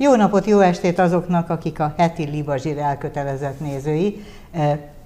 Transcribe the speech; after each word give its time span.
Jó 0.00 0.14
napot, 0.14 0.46
jó 0.46 0.60
estét 0.60 0.98
azoknak, 0.98 1.50
akik 1.50 1.80
a 1.80 1.94
heti 1.96 2.24
Libazsír 2.24 2.78
elkötelezett 2.78 3.60
nézői. 3.60 4.24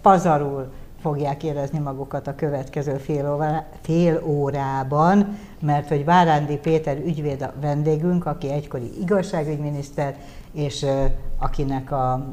Pazarul 0.03 0.73
fogják 1.01 1.43
érezni 1.43 1.79
magukat 1.79 2.27
a 2.27 2.35
következő 2.35 2.97
fél, 2.97 3.35
órá, 3.35 3.67
fél 3.81 4.23
órában, 4.27 5.39
mert 5.61 5.89
hogy 5.89 6.05
Várándi 6.05 6.57
Péter 6.57 6.99
ügyvéd 6.99 7.43
a 7.43 7.53
vendégünk, 7.61 8.27
aki 8.27 8.51
egykori 8.51 8.91
igazságügyminiszter, 9.01 10.17
és 10.53 10.87
akinek 11.39 11.93
a 11.93 12.27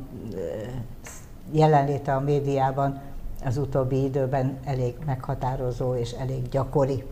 jelenléte 1.52 2.16
a 2.16 2.20
médiában 2.20 3.02
az 3.46 3.58
utóbbi 3.58 4.04
időben 4.04 4.58
elég 4.66 4.94
meghatározó 5.06 5.96
és 5.96 6.12
elég 6.12 6.50
gyakori. 6.50 7.04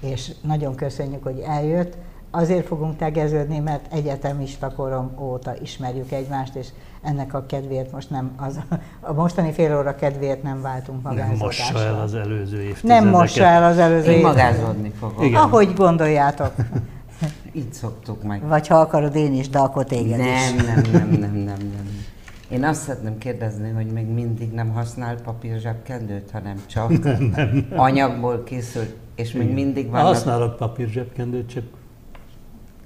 És 0.00 0.32
nagyon 0.42 0.74
köszönjük, 0.74 1.22
hogy 1.22 1.38
eljött. 1.46 1.96
Azért 2.30 2.66
fogunk 2.66 2.96
tegeződni, 2.96 3.58
mert 3.58 3.92
egyetemista 3.92 4.72
korom 4.74 5.10
óta 5.18 5.52
ismerjük 5.62 6.12
egymást, 6.12 6.54
és 6.54 6.66
ennek 7.02 7.34
a 7.34 7.46
kedvéért 7.46 7.92
most 7.92 8.10
nem, 8.10 8.30
az, 8.36 8.60
a 9.00 9.12
mostani 9.12 9.52
fél 9.52 9.78
óra 9.78 9.94
kedvéért 9.94 10.42
nem 10.42 10.62
váltunk 10.62 11.02
magánzódásra. 11.02 11.78
Nem 11.78 11.82
mossa 11.82 11.94
el 11.94 12.02
az 12.02 12.14
előző 12.14 12.60
évtizedeket. 12.60 13.02
Nem 13.02 13.08
mossa 13.08 13.44
el 13.44 13.64
az 13.64 13.78
előző 13.78 14.10
Én 14.10 14.20
magázódni 14.20 14.92
fogok. 14.98 15.24
Igen. 15.24 15.40
Ahogy 15.40 15.74
gondoljátok. 15.74 16.52
Így 17.52 17.72
szoktuk 17.72 18.22
meg. 18.22 18.46
Vagy 18.46 18.66
ha 18.66 18.74
akarod 18.74 19.14
én 19.14 19.32
is, 19.32 19.48
de 19.48 19.58
akkor 19.58 19.84
téged 19.84 20.18
nem, 20.18 20.26
is. 20.28 20.62
Nem, 20.62 20.82
nem, 20.92 21.08
nem, 21.08 21.32
nem, 21.32 21.44
nem. 21.44 22.04
Én 22.48 22.64
azt 22.64 22.82
szeretném 22.82 23.18
kérdezni, 23.18 23.70
hogy 23.70 23.86
még 23.86 24.06
mindig 24.06 24.52
nem 24.52 24.72
használ 24.72 25.16
papír 25.24 25.58
zsebkendőt, 25.58 26.30
hanem 26.30 26.62
csak 26.66 27.02
nem, 27.02 27.32
nem. 27.36 27.66
anyagból 27.76 28.42
készült, 28.42 28.94
és 29.14 29.32
még 29.32 29.52
mindig 29.52 29.90
van. 29.90 30.00
Használok 30.00 30.56
papír 30.56 30.88
zsebkendőt, 30.88 31.48
csak 31.48 31.64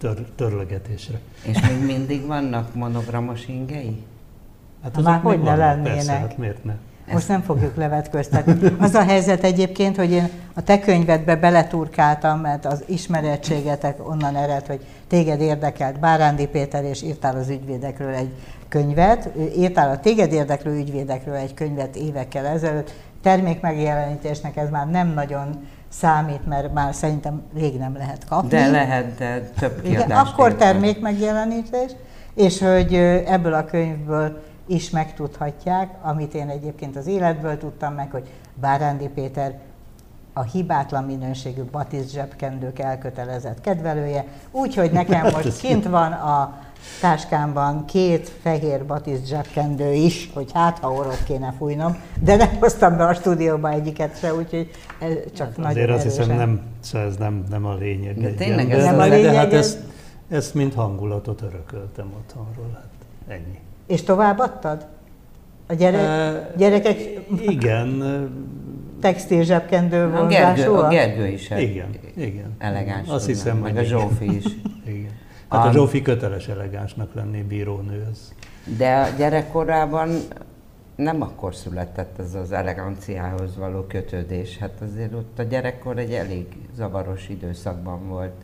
tör, 0.05 0.27
törlegetésre. 0.36 1.19
És 1.42 1.60
még 1.60 1.84
mindig 1.84 2.27
vannak 2.27 2.74
monogramos 2.74 3.47
ingei? 3.47 4.02
Hát 4.83 5.02
Már 5.02 5.20
hogy 5.20 5.42
ne 5.42 5.56
lennének? 5.56 5.92
Persze, 5.92 6.12
hát 6.12 6.38
miért 6.38 6.64
ne? 6.64 6.74
Most 7.12 7.28
nem 7.28 7.42
fogjuk 7.42 7.77
levetköztetni. 7.77 8.77
Az 8.78 8.94
a 8.94 9.02
helyzet 9.02 9.44
egyébként, 9.44 9.97
hogy 9.97 10.10
én 10.10 10.28
a 10.55 10.62
te 10.62 10.78
könyvedbe 10.78 11.36
beleturkáltam, 11.36 12.41
mert 12.41 12.66
az 12.66 12.84
ismerettségetek 12.86 14.08
onnan 14.08 14.36
ered, 14.36 14.66
hogy 14.66 14.80
téged 15.08 15.41
érdekelt 15.41 15.98
Bárándi 15.98 16.47
Péter, 16.47 16.84
és 16.84 17.02
írtál 17.02 17.36
az 17.36 17.48
ügyvédekről 17.48 18.14
egy 18.14 18.30
könyvet, 18.69 19.30
írtál 19.56 19.91
a 19.91 20.00
téged 20.00 20.32
érdeklő 20.32 20.77
ügyvédekről 20.77 21.34
egy 21.34 21.55
könyvet 21.55 21.97
évekkel 21.97 22.47
ezelőtt, 22.47 22.94
termékmegjelenítésnek 23.22 24.56
ez 24.56 24.70
már 24.70 24.91
nem 24.91 25.12
nagyon 25.12 25.66
számít, 25.98 26.47
mert 26.47 26.73
már 26.73 26.95
szerintem 26.95 27.42
rég 27.55 27.78
nem 27.78 27.97
lehet 27.97 28.25
kapni. 28.28 28.48
De 28.48 28.70
lehet, 28.70 29.19
de 29.19 29.41
több 29.41 29.81
Igen, 29.84 30.11
Akkor 30.11 30.55
termék 30.55 31.00
megjelenítés, 31.00 31.91
és 32.34 32.59
hogy 32.59 32.95
ebből 33.27 33.55
a 33.55 33.64
könyvből 33.64 34.42
is 34.67 34.91
megtudhatják, 34.91 35.91
amit 36.03 36.34
én 36.34 36.48
egyébként 36.48 36.97
az 36.97 37.06
életből 37.06 37.59
tudtam 37.59 37.95
meg, 37.95 38.11
hogy 38.11 38.28
Bárándi 38.55 39.09
Péter 39.09 39.59
a 40.33 40.42
hibátlan 40.42 41.05
minőségű 41.05 41.62
Batiz 41.62 42.12
zsebkendők 42.12 42.78
elkötelezett 42.78 43.61
kedvelője, 43.61 44.25
úgyhogy 44.50 44.91
nekem 44.91 45.22
most 45.34 45.61
kint 45.61 45.87
van 45.87 46.12
a 46.12 46.59
táskámban 47.01 47.85
két 47.85 48.33
fehér 48.43 48.87
batisz 48.87 49.27
zsebkendő 49.27 49.93
is, 49.93 50.31
hogy 50.35 50.51
hát 50.55 50.79
ha 50.79 50.93
orrot 50.93 51.23
kéne 51.25 51.55
fújnom, 51.59 51.97
de 52.21 52.37
nem 52.37 52.49
hoztam 52.61 52.97
be 52.97 53.05
a 53.05 53.15
stúdióba 53.15 53.71
egyiket 53.71 54.19
se, 54.19 54.35
úgyhogy 54.35 54.71
ez 54.99 55.12
csak 55.37 55.47
hát 55.47 55.56
nagyon 55.56 55.71
Azért 55.71 55.91
azt 55.91 56.03
hiszem 56.03 56.37
nem, 56.37 56.61
szóval 56.81 57.09
ez 57.09 57.17
nem, 57.17 57.44
nem 57.50 57.65
a 57.67 57.75
lényeg. 57.75 58.21
De 58.21 58.31
tényleg 58.31 58.71
ez 58.71 58.84
nem 58.84 58.99
a 58.99 59.05
lényeg. 59.05 59.33
De 59.33 59.39
hát 59.39 59.53
ezt, 59.53 59.78
ezt 60.28 60.55
mint 60.55 60.75
hangulatot 60.75 61.43
örököltem 61.43 62.12
otthonról, 62.19 62.71
hát 62.75 62.91
ennyi. 63.37 63.59
És 63.87 64.03
továbbadtad? 64.03 64.87
A 65.67 65.75
gyere, 65.75 65.99
e, 65.99 66.53
gyerekek... 66.56 66.99
Igen. 67.41 68.03
Textil 69.00 69.43
zsebkendő 69.43 70.05
a 70.05 70.27
Gergő, 70.27 70.71
a 70.71 70.89
Gergő 70.89 71.27
is. 71.27 71.50
Igen, 71.50 71.89
igen. 72.17 72.55
Elegáns. 72.59 73.09
Azt 73.09 73.27
hiszem, 73.27 73.59
meg 73.59 73.77
a 73.77 73.83
Zsófi 73.83 74.37
is. 74.37 74.44
igen. 74.87 75.23
Hát 75.56 75.66
a 75.66 75.72
Zsófi 75.72 76.03
köteles 76.03 76.48
elegánsnak 76.48 77.15
lenni 77.15 77.42
bírónő. 77.42 78.06
Az. 78.10 78.34
De 78.76 78.97
a 78.97 79.16
gyerekkorában 79.16 80.10
nem 80.97 81.22
akkor 81.22 81.54
született 81.54 82.19
ez 82.19 82.34
az 82.34 82.53
eleganciához 82.53 83.56
való 83.56 83.82
kötődés. 83.82 84.59
Hát 84.59 84.81
azért 84.81 85.14
ott 85.14 85.38
a 85.38 85.43
gyerekkor 85.43 85.98
egy 85.98 86.12
elég 86.12 86.47
zavaros 86.76 87.28
időszakban 87.28 88.09
volt. 88.09 88.34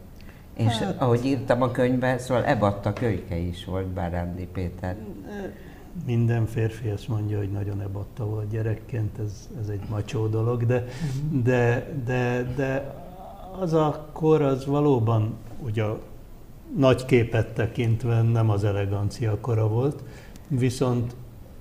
És 0.56 0.78
hát, 0.78 1.00
ahogy 1.00 1.24
írtam 1.24 1.62
a 1.62 1.70
könyvbe, 1.70 2.18
szóval 2.18 2.44
ebatta 2.44 2.92
kölyke 2.92 3.36
is 3.36 3.64
volt 3.64 3.86
Bárándi 3.86 4.46
Péter. 4.52 4.96
Minden 6.06 6.46
férfi 6.46 6.88
azt 6.88 7.08
mondja, 7.08 7.38
hogy 7.38 7.50
nagyon 7.50 7.80
ebatta 7.80 8.24
volt 8.24 8.50
gyerekként, 8.50 9.18
ez, 9.18 9.48
ez 9.62 9.68
egy 9.68 9.80
macsó 9.88 10.26
dolog, 10.26 10.66
de, 10.66 10.74
uh-huh. 10.74 11.42
de, 11.42 11.92
de, 12.04 12.52
de 12.56 12.94
az 13.60 13.72
a 13.72 14.08
kor 14.12 14.42
az 14.42 14.66
valóban 14.66 15.36
ugye 15.62 15.84
nagy 16.76 17.04
képet 17.04 17.54
tekintve 17.54 18.22
nem 18.22 18.50
az 18.50 18.64
elegancia 18.64 19.40
kora 19.40 19.68
volt, 19.68 20.02
viszont 20.48 21.14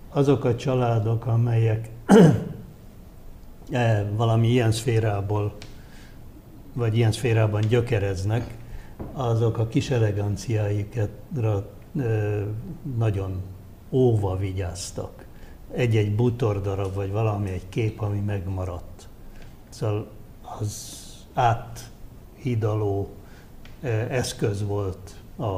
azok 0.09 0.43
a 0.43 0.55
családok, 0.55 1.25
amelyek 1.25 1.89
e, 3.71 4.11
valami 4.15 4.47
ilyen 4.47 4.71
szférából, 4.71 5.55
vagy 6.73 6.97
ilyen 6.97 7.11
szférában 7.11 7.61
gyökereznek, 7.61 8.57
azok 9.13 9.57
a 9.57 9.67
kis 9.67 9.89
eleganciáikra 9.89 11.65
e, 11.99 12.03
nagyon 12.97 13.41
óva 13.89 14.37
vigyáztak. 14.37 15.25
Egy-egy 15.71 16.15
butordarab, 16.15 16.93
vagy 16.93 17.11
valami, 17.11 17.49
egy 17.49 17.69
kép, 17.69 18.01
ami 18.01 18.19
megmaradt. 18.19 19.07
Szóval 19.69 20.07
az 20.59 20.97
áthidaló 21.33 23.09
eszköz 24.09 24.63
volt 24.65 25.15
a 25.37 25.57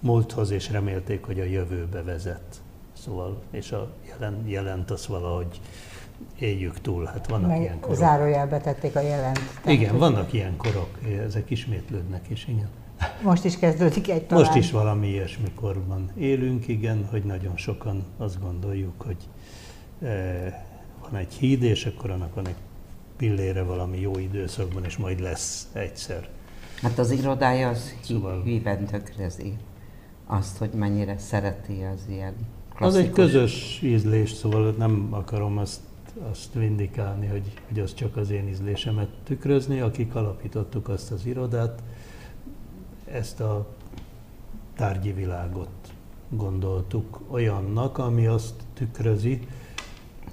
múlthoz, 0.00 0.50
és 0.50 0.70
remélték, 0.70 1.24
hogy 1.24 1.40
a 1.40 1.44
jövőbe 1.44 2.02
vezet. 2.02 2.62
Szóval, 2.92 3.42
és 3.50 3.72
a 3.72 3.88
jelen, 4.08 4.42
jelent 4.46 4.90
az 4.90 5.06
valahogy 5.06 5.60
éljük 6.38 6.80
túl. 6.80 7.04
Hát 7.04 7.28
vannak 7.28 7.48
Meg 7.48 7.60
ilyen 7.60 7.80
korok. 7.80 7.96
Zárójelbe 7.96 8.60
tették 8.60 8.96
a 8.96 9.00
jelent. 9.00 9.40
Igen, 9.66 9.90
hogy... 9.90 9.98
vannak 9.98 10.32
ilyen 10.32 10.56
korok, 10.56 10.98
ezek 11.26 11.50
ismétlődnek 11.50 12.28
is, 12.28 12.46
igen. 12.48 12.68
Most 13.22 13.44
is 13.44 13.58
kezdődik 13.58 14.10
egy 14.10 14.26
talán. 14.26 14.44
Most 14.44 14.56
is 14.56 14.70
valami 14.70 15.08
ilyesmi 15.08 15.50
korban 15.54 16.10
élünk, 16.18 16.68
igen, 16.68 17.06
hogy 17.10 17.24
nagyon 17.24 17.56
sokan 17.56 18.04
azt 18.16 18.40
gondoljuk, 18.40 19.02
hogy 19.02 19.16
e, 20.02 20.66
van 21.02 21.20
egy 21.20 21.34
híd, 21.34 21.62
és 21.62 21.86
akkor 21.86 22.10
annak 22.10 22.34
van 22.34 22.46
egy 22.46 22.56
pillére 23.16 23.62
valami 23.62 24.00
jó 24.00 24.18
időszakban, 24.18 24.84
és 24.84 24.96
majd 24.96 25.20
lesz 25.20 25.68
egyszer. 25.72 26.28
Hát 26.82 26.98
az 26.98 27.10
irodája 27.10 27.68
az 27.68 27.94
szóval... 28.02 28.42
híven 28.42 28.84
tökrezi 28.84 29.56
azt, 30.26 30.58
hogy 30.58 30.70
mennyire 30.70 31.18
szereti 31.18 31.82
az 31.94 32.00
ilyen 32.08 32.34
klasszikus. 32.74 32.86
Az 32.86 32.94
egy 32.94 33.10
közös 33.10 33.80
ízlés, 33.82 34.32
szóval 34.32 34.74
nem 34.78 35.08
akarom 35.10 35.58
azt, 35.58 35.80
azt 36.30 36.52
vindikálni, 36.52 37.26
hogy, 37.26 37.52
hogy 37.68 37.80
az 37.80 37.94
csak 37.94 38.16
az 38.16 38.30
én 38.30 38.48
ízlésemet 38.48 39.08
tükrözni. 39.24 39.80
Akik 39.80 40.14
alapítottuk 40.14 40.88
azt 40.88 41.10
az 41.10 41.26
irodát, 41.26 41.82
ezt 43.10 43.40
a 43.40 43.66
tárgyi 44.76 45.12
világot 45.12 45.68
gondoltuk 46.28 47.20
olyannak, 47.28 47.98
ami 47.98 48.26
azt 48.26 48.54
tükrözi, 48.74 49.46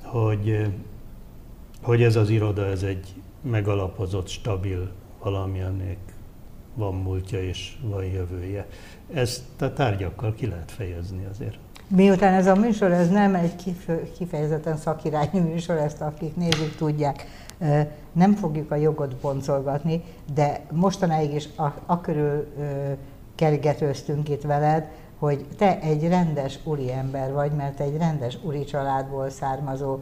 hogy, 0.02 0.74
hogy 1.82 2.04
ez 2.04 2.16
az 2.16 2.30
iroda, 2.30 2.66
ez 2.66 2.84
egy 2.84 3.14
megalapozott, 3.42 4.28
stabil 4.28 4.92
valami, 5.20 5.62
van 6.76 6.96
múltja 6.96 7.44
és 7.44 7.78
van 7.82 8.04
jövője. 8.04 8.68
Ezt 9.14 9.62
a 9.62 9.74
tárgyakkal 9.74 10.34
ki 10.34 10.48
lehet 10.48 10.72
fejezni 10.72 11.26
azért. 11.32 11.58
Miután 11.88 12.34
ez 12.34 12.48
a 12.48 12.56
műsor, 12.56 12.92
ez 12.92 13.10
nem 13.10 13.36
egy 13.36 13.76
kifejezetten 14.18 14.78
szakirányú 14.78 15.40
műsor, 15.40 15.78
ezt 15.78 16.02
akik 16.02 16.36
nézik 16.36 16.76
tudják, 16.76 17.26
nem 18.12 18.34
fogjuk 18.34 18.72
a 18.72 18.76
jogot 18.76 19.16
boncolgatni, 19.16 20.04
de 20.34 20.66
mostanáig 20.72 21.34
is 21.34 21.50
a, 21.56 21.74
a 21.86 22.02
körül 22.02 22.48
kergetőztünk 23.36 24.30
itt 24.30 24.42
veled, 24.42 24.88
hogy 25.20 25.46
te 25.58 25.80
egy 25.80 26.08
rendes 26.08 26.60
úri 26.64 26.92
ember 26.92 27.34
vagy, 27.34 27.52
mert 27.52 27.80
egy 27.80 27.98
rendes 27.98 28.38
úri 28.44 28.64
családból 28.64 29.30
származó 29.30 30.00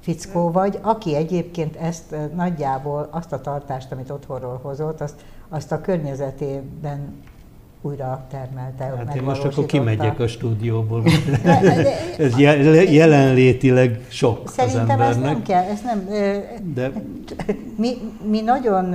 fickó 0.00 0.50
vagy, 0.50 0.78
aki 0.82 1.14
egyébként 1.14 1.76
ezt 1.76 2.14
nagyjából 2.34 3.08
azt 3.10 3.32
a 3.32 3.40
tartást, 3.40 3.92
amit 3.92 4.10
otthonról 4.10 4.60
hozott, 4.62 5.00
azt 5.00 5.24
azt 5.48 5.72
a 5.72 5.80
környezetében 5.80 7.24
újra 7.80 8.24
termelte. 8.30 8.84
Hát 8.84 9.14
én 9.14 9.22
most 9.22 9.44
akkor 9.44 9.66
kimegyek 9.66 10.20
a 10.20 10.26
stúdióból. 10.28 11.02
ez 12.18 12.38
jelenlétileg 12.90 14.00
sok 14.08 14.50
Szerintem 14.50 15.00
az 15.00 15.16
embernek. 15.16 15.16
ez 15.16 15.16
nem 15.16 15.42
kell, 15.42 15.62
ez 15.62 15.80
nem. 15.82 16.08
De... 16.74 16.92
Mi, 17.76 17.96
mi 18.30 18.40
nagyon 18.40 18.94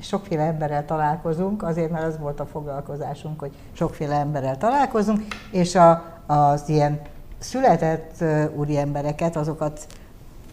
sokféle 0.00 0.42
emberrel 0.42 0.84
találkozunk, 0.84 1.62
azért 1.62 1.90
mert 1.90 2.06
az 2.06 2.18
volt 2.18 2.40
a 2.40 2.46
foglalkozásunk, 2.46 3.40
hogy 3.40 3.50
sokféle 3.72 4.14
emberrel 4.14 4.58
találkozunk, 4.58 5.20
és 5.50 5.74
a, 5.74 6.04
az 6.26 6.62
ilyen 6.66 7.00
született 7.38 8.24
úri 8.54 8.76
embereket, 8.76 9.36
azokat 9.36 9.86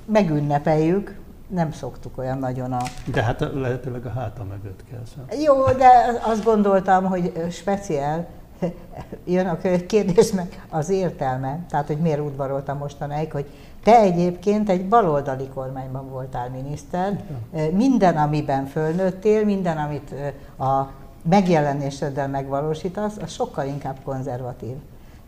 megünnepeljük, 0.05 1.19
nem 1.53 1.71
szoktuk 1.71 2.17
olyan 2.17 2.37
nagyon 2.37 2.73
a... 2.73 2.81
De 3.05 3.23
hát 3.23 3.39
lehetőleg 3.53 4.05
a 4.05 4.09
háta 4.09 4.43
mögött 4.43 4.83
kell 4.91 5.01
szem. 5.15 5.39
Jó, 5.39 5.65
de 5.65 5.89
azt 6.21 6.43
gondoltam, 6.43 7.05
hogy 7.05 7.47
speciál, 7.51 8.27
jön 9.25 9.47
a 9.47 9.57
kérdés, 9.87 10.31
meg 10.31 10.65
az 10.69 10.89
értelme, 10.89 11.59
tehát 11.69 11.87
hogy 11.87 11.97
miért 11.97 12.19
udvaroltam 12.19 12.77
mostanáig, 12.77 13.31
hogy 13.31 13.45
te 13.83 13.99
egyébként 13.99 14.69
egy 14.69 14.87
baloldali 14.87 15.47
kormányban 15.53 16.09
voltál 16.09 16.49
miniszter, 16.49 17.23
minden, 17.71 18.17
amiben 18.17 18.65
fölnőttél, 18.65 19.45
minden, 19.45 19.77
amit 19.77 20.13
a 20.59 20.91
megjelenéseddel 21.29 22.27
megvalósítasz, 22.27 23.17
az 23.21 23.31
sokkal 23.31 23.65
inkább 23.65 23.97
konzervatív. 24.03 24.75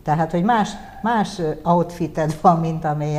Tehát, 0.04 0.30
hogy 0.30 0.42
más, 0.42 0.70
más 1.02 1.40
outfited 1.62 2.38
van, 2.40 2.60
mint 2.60 2.84
ami, 2.84 3.16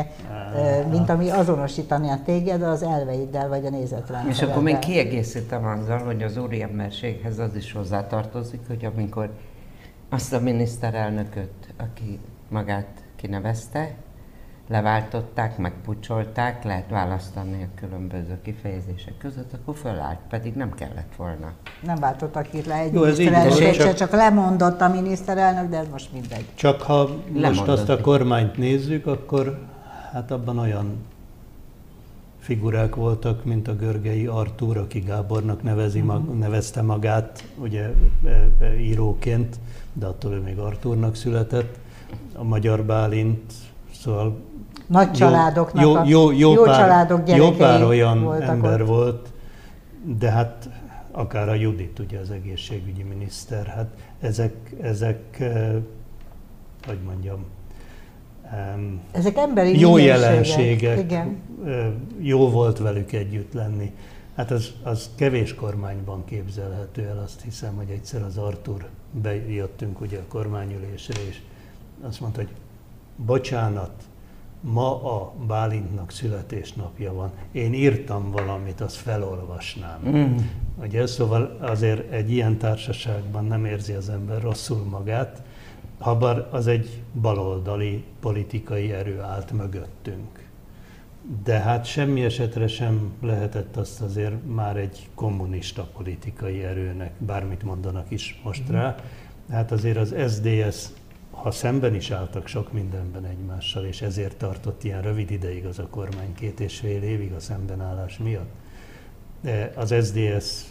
mint 0.90 1.10
ami 1.10 1.30
azonosítani 1.30 2.10
a 2.10 2.20
téged 2.26 2.62
az 2.62 2.84
elveiddel, 2.84 3.48
vagy 3.48 3.66
a 3.66 3.70
nézetrendszereddel. 3.70 4.32
És 4.32 4.42
akkor 4.42 4.64
még 4.64 4.80
kiegészítem 4.80 5.66
azzal, 5.66 6.00
hogy 6.00 6.24
az 6.24 6.38
úriemberséghez 6.38 7.40
az 7.40 7.56
is 7.56 7.72
hozzátartozik, 7.72 8.62
hogy 8.68 8.86
amikor 8.86 9.30
azt 10.10 10.34
a 10.34 10.40
miniszterelnököt, 10.40 11.74
aki 11.78 12.20
magát 12.50 12.88
kinevezte, 13.16 13.94
leváltották, 14.67 15.57
megpucsolták, 15.57 16.63
lehet 16.63 16.89
választani 16.89 17.63
a 17.63 17.79
különböző 17.79 18.39
kifejezések 18.44 19.17
között, 19.17 19.53
akkor 19.53 19.75
fölállt, 19.75 20.19
pedig 20.29 20.53
nem 20.53 20.73
kellett 20.73 21.15
volna. 21.17 21.51
Nem 21.81 21.95
váltottak 21.95 22.53
itt 22.53 22.65
le 22.65 22.75
egy 22.75 22.94
Jó, 22.94 23.01
miniszterelnök, 23.01 23.71
csak... 23.71 23.94
csak 23.94 24.12
lemondott 24.12 24.81
a 24.81 24.88
miniszterelnök, 24.88 25.69
de 25.69 25.77
ez 25.77 25.88
most 25.91 26.12
mindegy. 26.13 26.45
Csak 26.56 26.81
ha 26.81 27.09
Lemondott 27.25 27.56
most 27.56 27.67
azt 27.67 27.89
a 27.89 28.01
kormányt 28.01 28.57
nézzük, 28.57 29.07
akkor 29.07 29.59
hát 30.12 30.31
abban 30.31 30.57
olyan 30.57 31.06
figurák 32.39 32.95
voltak, 32.95 33.44
mint 33.44 33.67
a 33.67 33.75
Görgei 33.75 34.25
Artúr, 34.25 34.77
aki 34.77 35.00
Gábornak 35.00 35.63
nevezi, 35.63 36.01
mag, 36.01 36.38
nevezte 36.38 36.81
magát, 36.81 37.44
ugye 37.57 37.91
e, 38.25 38.29
e, 38.59 38.79
íróként, 38.79 39.56
de 39.94 40.06
attól 40.06 40.33
ő 40.33 40.39
még 40.39 40.57
Artúrnak 40.57 41.15
született. 41.15 41.77
A 42.33 42.44
Magyar 42.44 42.83
Bálint, 42.83 43.53
szóval 44.06 44.38
nagy 44.88 45.12
családoknak 45.12 45.84
jó, 45.84 45.94
jó, 46.06 46.31
jó, 46.31 46.54
jó 46.54 46.63
pár, 46.63 46.75
családok 46.75 47.30
Jó 47.30 47.52
pár 47.52 47.84
olyan 47.84 48.42
ember 48.42 48.81
ott. 48.81 48.88
volt, 48.88 49.30
de 50.04 50.30
hát 50.30 50.69
akár 51.12 51.50
a 51.50 51.54
Judit, 51.54 52.00
ugye 52.00 52.19
az 52.19 52.31
egészségügyi 52.31 53.04
miniszter, 53.04 53.66
hát 53.66 53.88
ezek, 54.19 54.54
ezek 54.81 55.40
eh, 55.40 55.75
hogy 56.88 57.00
mondjam, 57.06 57.46
ezek 59.12 59.38
emberi 59.38 59.80
jó 59.80 59.98
jelenségek, 59.98 61.00
Igen. 61.00 61.38
Eh, 61.66 61.88
jó 62.19 62.50
volt 62.50 62.80
velük 62.80 63.12
együtt 63.12 63.54
lenni. 63.54 63.94
Hát 64.36 64.51
az, 64.51 64.72
az 64.84 65.10
kevés 65.16 65.54
kormányban 65.54 66.25
képzelhető 66.25 67.01
el, 67.01 67.22
azt 67.24 67.42
hiszem, 67.42 67.75
hogy 67.75 67.90
egyszer 67.90 68.24
az 68.24 68.38
Artur 68.38 68.88
bejöttünk 69.12 70.01
ugye 70.01 70.18
a 70.18 70.25
kormányülésre, 70.28 71.22
és 71.28 71.40
azt 72.08 72.19
mondta, 72.19 72.40
hogy 72.40 72.50
bocsánat, 73.15 73.91
ma 74.62 75.03
a 75.03 75.33
Bálintnak 75.47 76.12
születésnapja 76.12 77.13
van. 77.13 77.31
Én 77.51 77.73
írtam 77.73 78.31
valamit, 78.31 78.81
azt 78.81 78.95
felolvasnám. 78.95 80.00
Mm. 80.07 80.35
Ugye, 80.81 81.07
szóval 81.07 81.57
azért 81.62 82.12
egy 82.12 82.31
ilyen 82.31 82.57
társaságban 82.57 83.45
nem 83.45 83.65
érzi 83.65 83.94
az 83.94 84.09
ember 84.09 84.41
rosszul 84.41 84.83
magát, 84.83 85.44
habár 86.00 86.47
az 86.51 86.67
egy 86.67 87.01
baloldali 87.21 88.03
politikai 88.19 88.91
erő 88.91 89.21
állt 89.21 89.51
mögöttünk. 89.51 90.44
De 91.44 91.59
hát 91.59 91.85
semmi 91.85 92.23
esetre 92.23 92.67
sem 92.67 93.12
lehetett 93.21 93.77
azt 93.77 94.01
azért 94.01 94.35
már 94.56 94.77
egy 94.77 95.09
kommunista 95.15 95.88
politikai 95.97 96.63
erőnek, 96.63 97.12
bármit 97.17 97.63
mondanak 97.63 98.12
is 98.12 98.41
most 98.44 98.69
rá. 98.69 98.95
Hát 99.50 99.71
azért 99.71 99.97
az 99.97 100.15
SDS 100.27 100.88
ha 101.36 101.52
szemben 101.52 101.96
is 101.96 102.12
álltak 102.12 102.48
sok 102.48 102.74
mindenben 102.74 103.26
egymással, 103.26 103.86
és 103.86 104.02
ezért 104.02 104.38
tartott 104.38 104.84
ilyen 104.84 105.02
rövid 105.02 105.32
ideig 105.32 105.66
az 105.66 105.80
a 105.80 105.88
kormány, 105.88 106.34
két 106.34 106.60
és 106.60 106.80
fél 106.80 107.04
évig 107.04 107.34
a 107.34 107.40
szembenállás 107.40 108.18
miatt, 108.18 108.52
az 109.76 109.96
SDS, 110.06 110.66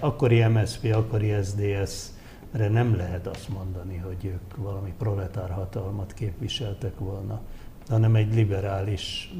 akkori 0.00 0.44
MSZP, 0.44 0.94
akkori 0.94 1.34
SDS-re 1.42 2.68
nem 2.68 2.96
lehet 2.96 3.26
azt 3.26 3.48
mondani, 3.48 3.96
hogy 3.96 4.24
ők 4.24 4.56
valami 4.56 4.94
proletár 4.98 5.50
hatalmat 5.50 6.14
képviseltek 6.14 6.98
volna, 6.98 7.40
hanem 7.88 8.14
egy 8.14 8.34
liberális 8.34 9.34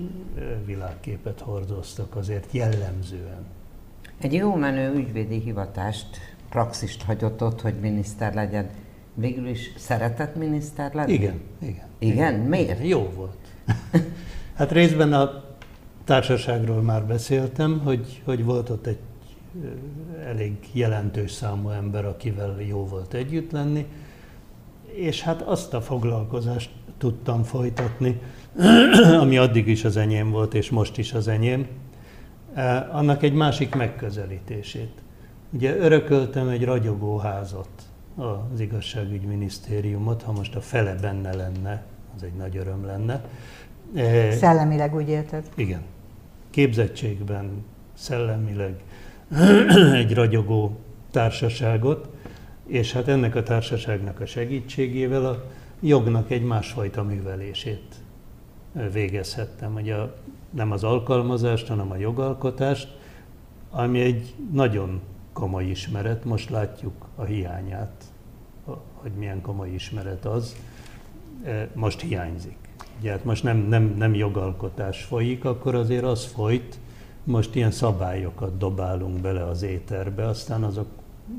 világképet 0.64 1.40
hordoztak 1.40 2.16
azért 2.16 2.52
jellemzően. 2.52 3.46
Egy 4.18 4.32
jó 4.32 4.54
menő 4.54 4.94
ügyvédi 4.94 5.40
hivatást, 5.40 6.18
praxist 6.48 7.02
hagyott 7.02 7.42
ott, 7.42 7.60
hogy 7.60 7.80
miniszter 7.80 8.34
legyen 8.34 8.70
végül 9.18 9.46
is 9.46 9.72
szeretett 9.76 10.36
miniszter 10.36 10.94
lenni? 10.94 11.12
Igen, 11.12 11.40
igen. 11.62 11.86
Igen? 11.98 12.16
igen. 12.16 12.34
Miért? 12.34 12.86
Jó 12.86 13.10
volt. 13.14 13.36
hát 14.58 14.72
részben 14.72 15.12
a 15.12 15.44
társaságról 16.04 16.82
már 16.82 17.04
beszéltem, 17.06 17.80
hogy, 17.84 18.22
hogy 18.24 18.44
volt 18.44 18.70
ott 18.70 18.86
egy 18.86 18.98
elég 20.26 20.52
jelentős 20.72 21.30
számú 21.30 21.68
ember, 21.68 22.04
akivel 22.04 22.56
jó 22.68 22.86
volt 22.86 23.14
együtt 23.14 23.50
lenni, 23.50 23.86
és 24.92 25.22
hát 25.22 25.42
azt 25.42 25.74
a 25.74 25.80
foglalkozást 25.80 26.70
tudtam 26.98 27.42
folytatni, 27.42 28.20
ami 29.20 29.38
addig 29.38 29.68
is 29.68 29.84
az 29.84 29.96
enyém 29.96 30.30
volt, 30.30 30.54
és 30.54 30.70
most 30.70 30.98
is 30.98 31.12
az 31.12 31.28
enyém, 31.28 31.66
annak 32.90 33.22
egy 33.22 33.32
másik 33.32 33.74
megközelítését. 33.74 34.92
Ugye 35.50 35.76
örököltem 35.76 36.48
egy 36.48 36.64
ragyogó 36.64 37.16
házat, 37.16 37.68
az 38.18 38.60
igazságügyminisztériumot, 38.60 40.22
ha 40.22 40.32
most 40.32 40.54
a 40.54 40.60
fele 40.60 40.94
benne 40.94 41.34
lenne, 41.34 41.84
az 42.16 42.22
egy 42.22 42.34
nagy 42.34 42.56
öröm 42.56 42.84
lenne. 42.84 43.24
E, 43.94 44.32
szellemileg 44.32 44.94
úgy 44.94 45.08
érted? 45.08 45.44
Igen. 45.54 45.80
Képzettségben, 46.50 47.64
szellemileg 47.94 48.74
egy 49.94 50.14
ragyogó 50.14 50.78
társaságot, 51.10 52.08
és 52.66 52.92
hát 52.92 53.08
ennek 53.08 53.34
a 53.34 53.42
társaságnak 53.42 54.20
a 54.20 54.26
segítségével 54.26 55.26
a 55.26 55.44
jognak 55.80 56.30
egy 56.30 56.44
másfajta 56.44 57.02
művelését 57.02 57.94
végezhettem. 58.92 59.74
Ugye 59.74 59.96
nem 60.50 60.72
az 60.72 60.84
alkalmazást, 60.84 61.66
hanem 61.66 61.90
a 61.90 61.96
jogalkotást, 61.96 62.96
ami 63.70 64.00
egy 64.00 64.34
nagyon 64.52 65.00
komoly 65.32 65.64
ismeret, 65.64 66.24
most 66.24 66.50
látjuk 66.50 67.06
a 67.14 67.24
hiányát, 67.24 68.04
hogy 69.02 69.12
milyen 69.12 69.40
komoly 69.40 69.70
ismeret 69.70 70.24
az, 70.24 70.56
e, 71.44 71.68
most 71.74 72.00
hiányzik. 72.00 72.56
Ugye 73.00 73.10
hát 73.10 73.24
most 73.24 73.42
nem, 73.42 73.56
nem, 73.56 73.94
nem 73.96 74.14
jogalkotás 74.14 75.02
folyik, 75.02 75.44
akkor 75.44 75.74
azért 75.74 76.04
az 76.04 76.24
folyt, 76.24 76.78
most 77.24 77.54
ilyen 77.54 77.70
szabályokat 77.70 78.58
dobálunk 78.58 79.20
bele 79.20 79.44
az 79.44 79.62
éterbe, 79.62 80.26
aztán 80.26 80.62
azok 80.62 80.86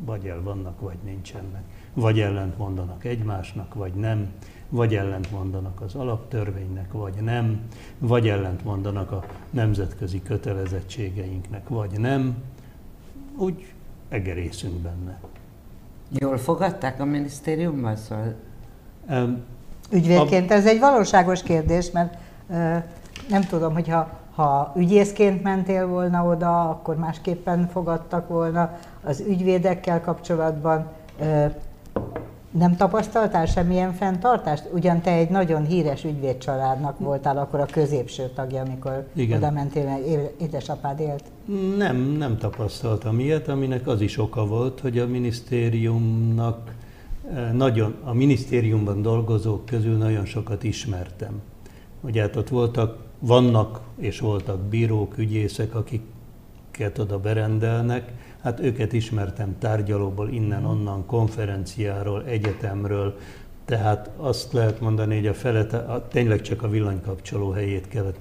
vagy 0.06 0.26
el 0.28 0.42
vannak, 0.42 0.80
vagy 0.80 0.98
nincsenek. 1.04 1.64
Vagy 1.94 2.20
ellent 2.20 2.58
mondanak 2.58 3.06
egymásnak, 3.06 3.74
vagy 3.74 3.94
nem, 3.94 4.32
vagy 4.70 4.96
ellent 4.96 5.32
mondanak 5.32 5.82
az 5.82 5.96
alaptörvénynek, 5.96 6.92
vagy 6.92 7.14
nem, 7.14 7.62
vagy 7.98 8.30
ellent 8.30 8.64
mondanak 8.64 9.12
a 9.12 9.26
nemzetközi 9.50 10.22
kötelezettségeinknek, 10.22 11.70
vagy 11.70 12.00
nem. 12.00 12.44
Úgy 13.38 13.74
egerészünk 14.10 14.74
benne. 14.74 15.20
Jól 16.10 16.38
fogadták 16.38 17.00
a 17.00 17.06
minisztériumban? 17.06 17.96
Szóval... 17.96 18.34
Um, 19.10 19.44
Ügyvédként 19.92 20.52
a... 20.52 20.54
ez 20.54 20.66
egy 20.66 20.80
valóságos 20.80 21.44
kérdés, 21.44 21.92
mert 21.92 22.14
uh, 22.48 22.58
nem 23.30 23.42
tudom, 23.42 23.74
hogyha 23.74 24.10
ha 24.36 24.74
ügyészként 24.76 25.44
mentél 25.44 25.88
volna 25.88 26.26
oda, 26.26 26.70
akkor 26.70 26.96
másképpen 26.96 27.70
fogadtak 27.72 28.28
volna 28.28 28.78
az 29.04 29.24
ügyvédekkel 29.28 30.02
kapcsolatban. 30.02 30.88
Uh, 31.20 31.52
nem 32.52 32.76
tapasztaltál 32.76 33.46
semmilyen 33.46 33.94
fenntartást? 33.94 34.64
Ugyan 34.74 35.02
te 35.02 35.12
egy 35.12 35.30
nagyon 35.30 35.66
híres 35.66 36.04
ügyvédcsaládnak 36.04 37.00
voltál 37.00 37.38
akkor 37.38 37.60
a 37.60 37.66
középső 37.66 38.30
tagja, 38.36 38.62
amikor 38.62 39.08
Igen. 39.14 39.38
oda 39.38 39.52
mentél, 39.52 40.00
édesapád 40.40 41.00
élt. 41.00 41.24
Nem, 41.78 41.98
nem 41.98 42.38
tapasztaltam 42.38 43.20
ilyet, 43.20 43.48
aminek 43.48 43.88
az 43.88 44.02
is 44.02 44.18
oka 44.18 44.46
volt, 44.46 44.80
hogy 44.80 44.98
a 44.98 45.08
minisztériumnak 45.08 46.74
eh, 47.34 47.52
nagyon, 47.52 47.96
a 48.04 48.14
minisztériumban 48.14 49.02
dolgozók 49.02 49.66
közül 49.66 49.98
nagyon 49.98 50.26
sokat 50.26 50.64
ismertem. 50.64 51.42
Ugye 52.02 52.22
hát 52.22 52.36
ott 52.36 52.50
voltak, 52.50 52.98
vannak 53.20 53.82
és 53.98 54.20
voltak 54.20 54.60
bírók, 54.60 55.18
ügyészek, 55.18 55.76
akik 55.76 56.02
akiket 56.80 56.98
oda 56.98 57.20
berendelnek, 57.20 58.12
hát 58.42 58.60
őket 58.60 58.94
ismertem 58.94 59.58
tárgyalóból, 59.60 60.30
innen-onnan, 60.30 61.06
konferenciáról, 61.06 62.26
egyetemről, 62.26 63.18
tehát 63.66 64.10
azt 64.18 64.54
lehet 64.54 64.80
mondani, 64.80 65.16
hogy 65.16 65.28
a 65.28 65.34
felete, 65.34 65.78
a, 65.78 66.08
tényleg 66.08 66.42
csak 66.42 66.64
a 66.64 66.70
villanykapcsoló 66.70 67.50
helyét 67.50 67.88
kellett 67.88 68.20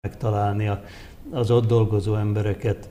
megtalálni, 0.00 0.70
az 1.30 1.50
ott 1.50 1.66
dolgozó 1.66 2.14
embereket, 2.14 2.88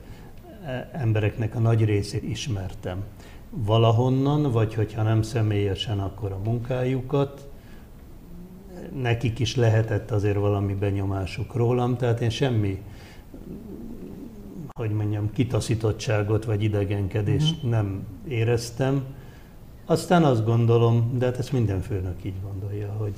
e, 0.66 0.90
embereknek 0.92 1.54
a 1.54 1.58
nagy 1.58 1.84
részét 1.84 2.22
ismertem. 2.22 3.04
Valahonnan, 3.50 4.52
vagy 4.52 4.74
hogyha 4.74 5.02
nem 5.02 5.22
személyesen, 5.22 6.00
akkor 6.00 6.32
a 6.32 6.40
munkájukat, 6.44 7.48
nekik 9.02 9.38
is 9.38 9.56
lehetett 9.56 10.10
azért 10.10 10.36
valami 10.36 10.74
benyomásuk 10.74 11.54
rólam, 11.54 11.96
tehát 11.96 12.20
én 12.20 12.30
semmi, 12.30 12.82
hogy 14.74 14.90
mondjam, 14.90 15.32
kitaszítottságot 15.32 16.44
vagy 16.44 16.62
idegenkedést 16.62 17.58
mm-hmm. 17.58 17.70
nem 17.70 18.06
éreztem. 18.28 19.04
Aztán 19.86 20.24
azt 20.24 20.44
gondolom, 20.44 21.18
de 21.18 21.24
hát 21.26 21.38
ezt 21.38 21.52
minden 21.52 21.80
főnök 21.80 22.24
így 22.24 22.40
gondolja, 22.42 22.92
hogy, 22.92 23.14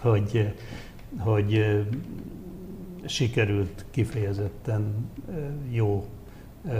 hogy, 0.00 0.54
hogy 1.18 1.76
sikerült 3.04 3.84
kifejezetten 3.90 5.10
jó 5.70 6.06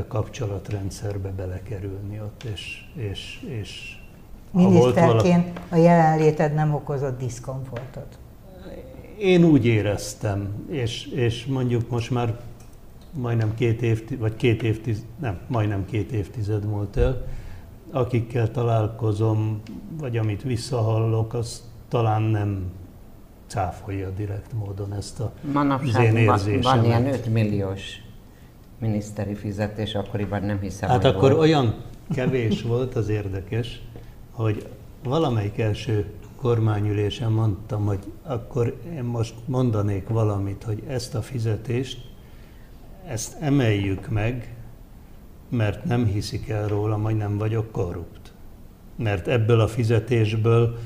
kapcsolatrendszerbe 0.09 1.29
belekerülni 1.29 2.21
ott, 2.21 2.43
és, 2.43 2.85
és, 2.95 3.41
és 3.47 3.99
Miniszterként 4.51 5.61
a 5.69 5.77
jelenléted 5.77 6.55
nem 6.55 6.75
okozott 6.75 7.19
diszkomfortot? 7.19 8.19
Én 9.19 9.45
úgy 9.45 9.67
éreztem, 9.67 10.65
és, 10.71 11.07
és 11.07 11.47
mondjuk 11.47 11.91
most 11.91 12.11
már 12.11 12.41
majdnem 13.13 13.55
két 13.55 13.83
évtized, 13.83 14.19
vagy 14.19 14.37
két 14.37 14.63
évtized, 14.63 15.05
nem, 15.21 15.39
majdnem 15.47 15.85
két 15.85 16.13
évtized 16.13 16.65
múlt 16.65 16.97
el, 16.97 17.27
akikkel 17.91 18.51
találkozom, 18.51 19.63
vagy 19.99 20.17
amit 20.17 20.43
visszahallok, 20.43 21.35
az 21.35 21.63
talán 21.89 22.23
nem 22.23 22.71
cáfolja 23.47 24.11
direkt 24.11 24.53
módon 24.53 24.93
ezt 24.93 25.21
a 25.21 25.33
Manapság 25.53 26.25
van, 26.25 26.61
van 26.63 26.85
ilyen 26.85 27.07
5 27.07 27.27
milliós 27.27 27.83
miniszteri 28.79 29.35
fizetés, 29.35 29.95
akkoriban 29.95 30.43
nem 30.43 30.61
hiszem, 30.61 30.89
Hát 30.89 31.05
akkor 31.05 31.31
volt. 31.31 31.43
olyan 31.43 31.75
kevés 32.11 32.63
volt, 32.63 32.95
az 32.95 33.09
érdekes, 33.09 33.83
hogy 34.31 34.67
valamelyik 35.05 35.59
első 35.59 36.07
kormányülésen 36.37 37.33
mondtam, 37.33 37.85
hogy 37.87 38.13
akkor 38.23 38.81
én 38.95 39.05
most 39.05 39.35
mondanék 39.45 40.09
valamit, 40.09 40.63
hogy 40.63 40.83
ezt 40.89 41.15
a 41.15 41.23
fizetést, 41.23 42.07
ezt 43.09 43.37
emeljük 43.41 44.09
meg, 44.09 44.55
mert 45.49 45.85
nem 45.85 46.07
hiszik 46.07 46.49
el 46.49 46.69
róla, 46.69 46.97
hogy 46.97 47.17
nem 47.17 47.39
vagyok 47.39 47.73
korrupt. 47.73 48.33
Mert 48.97 49.29
ebből 49.29 49.61
a 49.61 49.69
fizetésből 49.69 50.79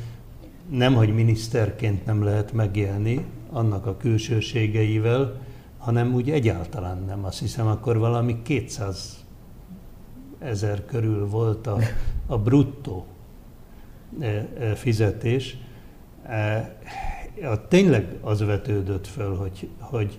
nem, 0.71 0.95
hogy 0.95 1.15
miniszterként 1.15 2.05
nem 2.05 2.25
lehet 2.25 2.53
megélni 2.53 3.25
annak 3.51 3.87
a 3.87 3.97
külsőségeivel, 3.97 5.41
hanem 5.79 6.15
úgy 6.15 6.31
egyáltalán 6.31 7.05
nem. 7.05 7.25
Azt 7.25 7.39
hiszem, 7.39 7.67
akkor 7.67 7.99
valami 7.99 8.43
200 8.43 9.25
ezer 10.39 10.85
körül 10.85 11.27
volt 11.29 11.67
a, 11.67 11.79
a 12.27 12.39
bruttó 12.39 13.07
e, 14.21 14.27
e, 14.27 14.75
fizetés. 14.75 15.57
E, 16.23 16.77
tényleg 17.69 18.17
az 18.21 18.41
vetődött 18.45 19.07
föl, 19.07 19.37
hogy, 19.37 19.69
hogy 19.79 20.19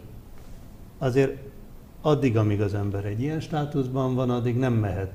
azért 0.97 1.51
addig, 2.05 2.37
amíg 2.37 2.61
az 2.61 2.73
ember 2.73 3.05
egy 3.05 3.21
ilyen 3.21 3.39
státuszban 3.39 4.15
van, 4.15 4.29
addig 4.29 4.57
nem 4.57 4.73
mehet 4.73 5.11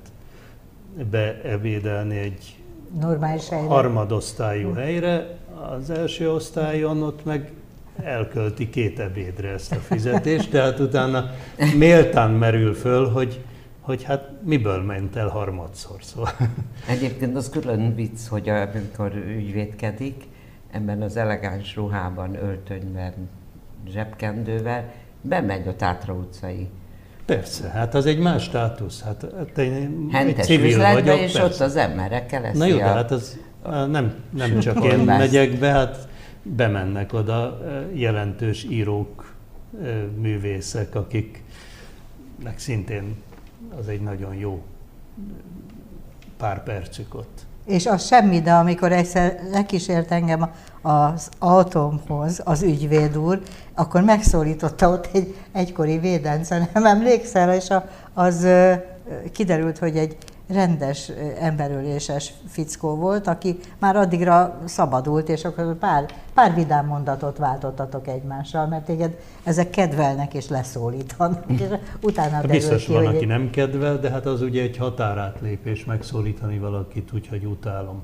beebédelni 1.11 2.17
egy 2.17 2.57
normális 3.01 3.49
helyre. 3.49 3.67
harmadosztályú 3.67 4.73
helyre, 4.73 5.37
az 5.79 5.91
első 5.91 6.31
osztályon 6.31 7.03
ott 7.03 7.25
meg 7.25 7.53
elkölti 8.03 8.71
két 8.71 8.99
ebédre 8.99 9.49
ezt 9.49 9.73
a 9.73 9.77
fizetést, 9.77 10.51
tehát 10.51 10.79
utána 10.79 11.31
méltán 11.77 12.31
merül 12.31 12.75
föl, 12.75 13.09
hogy, 13.11 13.45
hogy 13.81 14.03
hát 14.03 14.31
miből 14.45 14.83
ment 14.83 15.17
el 15.17 15.29
harmadszor. 15.29 15.97
Szóval. 16.03 16.31
Egyébként 16.89 17.37
az 17.37 17.51
külön 17.51 17.95
vicc, 17.95 18.27
hogy 18.29 18.49
amikor 18.49 19.13
ügyvédkedik, 19.15 20.25
ebben 20.71 21.03
az 21.03 21.17
elegáns 21.17 21.77
ruhában, 21.77 22.35
öltönyben, 22.35 23.13
zsebkendővel, 23.89 24.93
bemegy 25.21 25.69
a 25.69 25.77
Tátra 25.77 26.15
utcai 26.15 26.69
Persze, 27.29 27.69
hát 27.69 27.95
az 27.95 28.07
egy 28.07 28.19
más 28.19 28.43
státusz. 28.43 29.03
Hát, 29.03 29.27
hát 29.37 29.59
én 29.59 30.09
Hentes 30.13 30.39
egy 30.39 30.45
civil 30.45 30.79
vagyok, 30.79 31.19
és 31.19 31.33
persze. 31.33 31.45
ott 31.45 31.61
az 31.61 31.77
emberekkel 31.77 32.41
lesz. 32.41 32.57
Na 32.57 32.67
jó, 32.67 32.77
de 32.77 32.85
hát 32.85 33.11
az 33.11 33.39
nem, 33.63 34.15
nem 34.31 34.59
csak 34.67 34.85
én 34.85 34.99
megyek 34.99 35.59
be, 35.59 35.69
hát 35.69 36.09
bemennek 36.43 37.13
oda 37.13 37.61
jelentős 37.93 38.65
írók, 38.65 39.35
művészek, 40.17 40.95
akiknek 40.95 42.59
szintén 42.59 43.17
az 43.79 43.89
egy 43.89 44.01
nagyon 44.01 44.35
jó 44.35 44.63
pár 46.37 46.63
percük 46.63 47.15
ott. 47.15 47.47
És 47.69 47.87
az 47.87 48.07
semmi, 48.07 48.41
de 48.41 48.53
amikor 48.53 48.93
egyszer 48.93 49.39
lekísért 49.53 50.11
engem 50.11 50.51
az 50.83 51.29
autómhoz 51.39 52.41
az 52.45 52.63
ügyvéd 52.63 53.19
úr, 53.19 53.41
akkor 53.75 54.03
megszólította 54.03 54.89
ott 54.89 55.09
egy 55.13 55.37
egykori 55.53 55.99
védence, 55.99 56.69
nem 56.73 56.87
emlékszel, 56.87 57.55
és 57.55 57.69
az 58.15 58.47
kiderült, 59.33 59.79
hogy 59.79 59.97
egy 59.97 60.17
rendes 60.49 61.13
emberöléses 61.39 62.33
fickó 62.47 62.95
volt, 62.95 63.27
aki 63.27 63.57
már 63.79 63.97
addigra 63.97 64.61
szabadult, 64.65 65.29
és 65.29 65.45
akkor 65.45 65.79
pár, 65.79 66.07
pár 66.35 66.55
vidám 66.55 66.87
mondatot 66.87 67.39
váltottatok 67.39 68.09
egymással, 68.09 68.67
mert 68.67 68.85
téged 68.85 69.19
ezek 69.43 69.71
kedvelnek 69.71 70.35
és 70.35 70.49
leszólítanak, 70.49 71.45
és 71.51 71.61
utána 72.03 72.31
hát 72.31 72.47
Biztos 72.47 72.85
ki, 72.85 72.93
van, 72.93 73.07
aki 73.07 73.17
egy... 73.17 73.27
nem 73.27 73.51
kedvel, 73.51 73.99
de 73.99 74.11
hát 74.11 74.27
az 74.27 74.43
ugye 74.43 74.63
egy 74.63 74.77
határátlépés 74.77 75.85
megszólítani 75.85 76.59
valakit, 76.59 77.13
úgyhogy 77.13 77.45
utálom. 77.45 78.03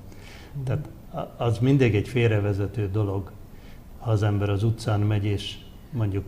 Tehát 0.65 0.89
az 1.37 1.59
mindig 1.59 1.95
egy 1.95 2.09
félrevezető 2.09 2.89
dolog, 2.93 3.31
ha 3.99 4.11
az 4.11 4.23
ember 4.23 4.51
az 4.51 4.63
utcán 4.63 5.01
megy, 5.01 5.25
és 5.25 5.57
mondjuk 5.91 6.25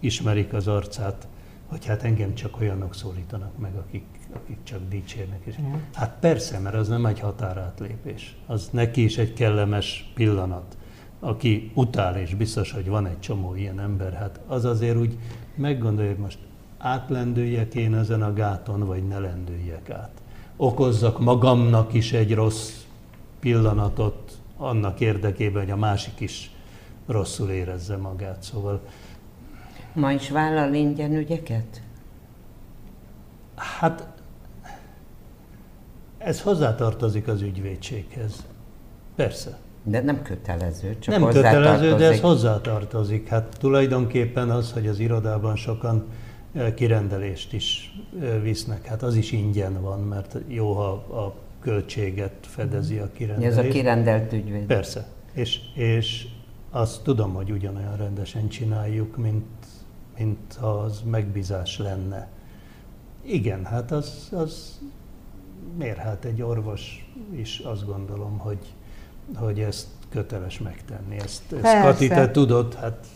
ismerik 0.00 0.52
az 0.52 0.68
arcát, 0.68 1.26
hogy 1.66 1.86
hát 1.86 2.02
engem 2.02 2.34
csak 2.34 2.60
olyanok 2.60 2.94
szólítanak 2.94 3.58
meg, 3.58 3.74
akik 3.74 4.04
akik 4.42 4.58
csak 4.62 4.80
dicsérnek. 4.88 5.40
És 5.44 5.54
mm. 5.60 5.72
Hát 5.94 6.16
persze, 6.20 6.58
mert 6.58 6.74
az 6.74 6.88
nem 6.88 7.06
egy 7.06 7.20
határátlépés. 7.20 8.36
Az 8.46 8.68
neki 8.72 9.04
is 9.04 9.18
egy 9.18 9.32
kellemes 9.32 10.10
pillanat. 10.14 10.76
Aki 11.20 11.70
utál, 11.74 12.16
és 12.16 12.34
biztos, 12.34 12.72
hogy 12.72 12.88
van 12.88 13.06
egy 13.06 13.20
csomó 13.20 13.54
ilyen 13.54 13.80
ember, 13.80 14.12
hát 14.12 14.40
az 14.46 14.64
azért 14.64 14.96
úgy 14.96 15.18
meggondolja, 15.54 16.10
hogy 16.10 16.20
most 16.20 16.38
átlendüljek 16.78 17.74
én 17.74 17.94
ezen 17.94 18.22
a 18.22 18.32
gáton, 18.32 18.86
vagy 18.86 19.06
ne 19.06 19.18
lendüljek 19.18 19.90
át. 19.90 20.10
Okozzak 20.56 21.20
magamnak 21.20 21.92
is 21.92 22.12
egy 22.12 22.34
rossz 22.34 22.84
pillanatot 23.40 24.32
annak 24.56 25.00
érdekében, 25.00 25.62
hogy 25.62 25.70
a 25.70 25.76
másik 25.76 26.20
is 26.20 26.50
rosszul 27.06 27.50
érezze 27.50 27.96
magát. 27.96 28.42
Szóval 28.42 28.80
Ma 29.92 30.12
is 30.12 30.30
vállal 30.30 30.74
ingyen 30.74 31.12
ügyeket? 31.12 31.82
Hát 33.54 34.08
ez 36.26 36.40
hozzátartozik 36.40 37.28
az 37.28 37.42
ügyvédséghez. 37.42 38.44
Persze. 39.14 39.58
De 39.82 40.00
nem 40.00 40.22
kötelező, 40.22 40.96
csak 40.98 41.18
Nem 41.18 41.28
kötelező, 41.28 41.94
de 41.94 42.04
ez 42.04 42.20
hozzátartozik. 42.20 43.28
Hát 43.28 43.56
tulajdonképpen 43.58 44.50
az, 44.50 44.72
hogy 44.72 44.86
az 44.86 44.98
irodában 44.98 45.56
sokan 45.56 46.04
e, 46.54 46.74
kirendelést 46.74 47.52
is 47.52 47.94
e, 48.20 48.38
visznek, 48.38 48.84
hát 48.84 49.02
az 49.02 49.14
is 49.14 49.32
ingyen 49.32 49.82
van, 49.82 50.00
mert 50.00 50.36
jó, 50.48 50.72
ha 50.72 50.90
a 50.92 51.34
költséget 51.60 52.32
fedezi 52.40 52.98
a 52.98 53.10
kirendelés. 53.12 53.56
Ez 53.56 53.64
a 53.64 53.68
kirendelt 53.68 54.32
ügyvéd. 54.32 54.64
Persze. 54.64 55.06
És, 55.32 55.58
és 55.74 56.26
azt 56.70 57.02
tudom, 57.02 57.34
hogy 57.34 57.50
ugyanolyan 57.50 57.96
rendesen 57.96 58.48
csináljuk, 58.48 59.16
mint, 59.16 59.66
mint 60.18 60.54
ha 60.60 60.68
az 60.68 61.02
megbízás 61.10 61.78
lenne. 61.78 62.28
Igen, 63.22 63.64
hát 63.64 63.92
az, 63.92 64.28
az 64.32 64.80
miért 65.78 65.98
hát 65.98 66.24
egy 66.24 66.42
orvos 66.42 67.12
is 67.34 67.58
azt 67.58 67.86
gondolom, 67.86 68.38
hogy, 68.38 68.74
hogy 69.36 69.60
ezt 69.60 69.86
köteles 70.08 70.58
megtenni. 70.58 71.16
Ezt, 71.18 71.42
ezt 71.62 71.80
Kati, 71.80 72.08
te 72.08 72.30
tudod, 72.30 72.74
hát 72.74 73.06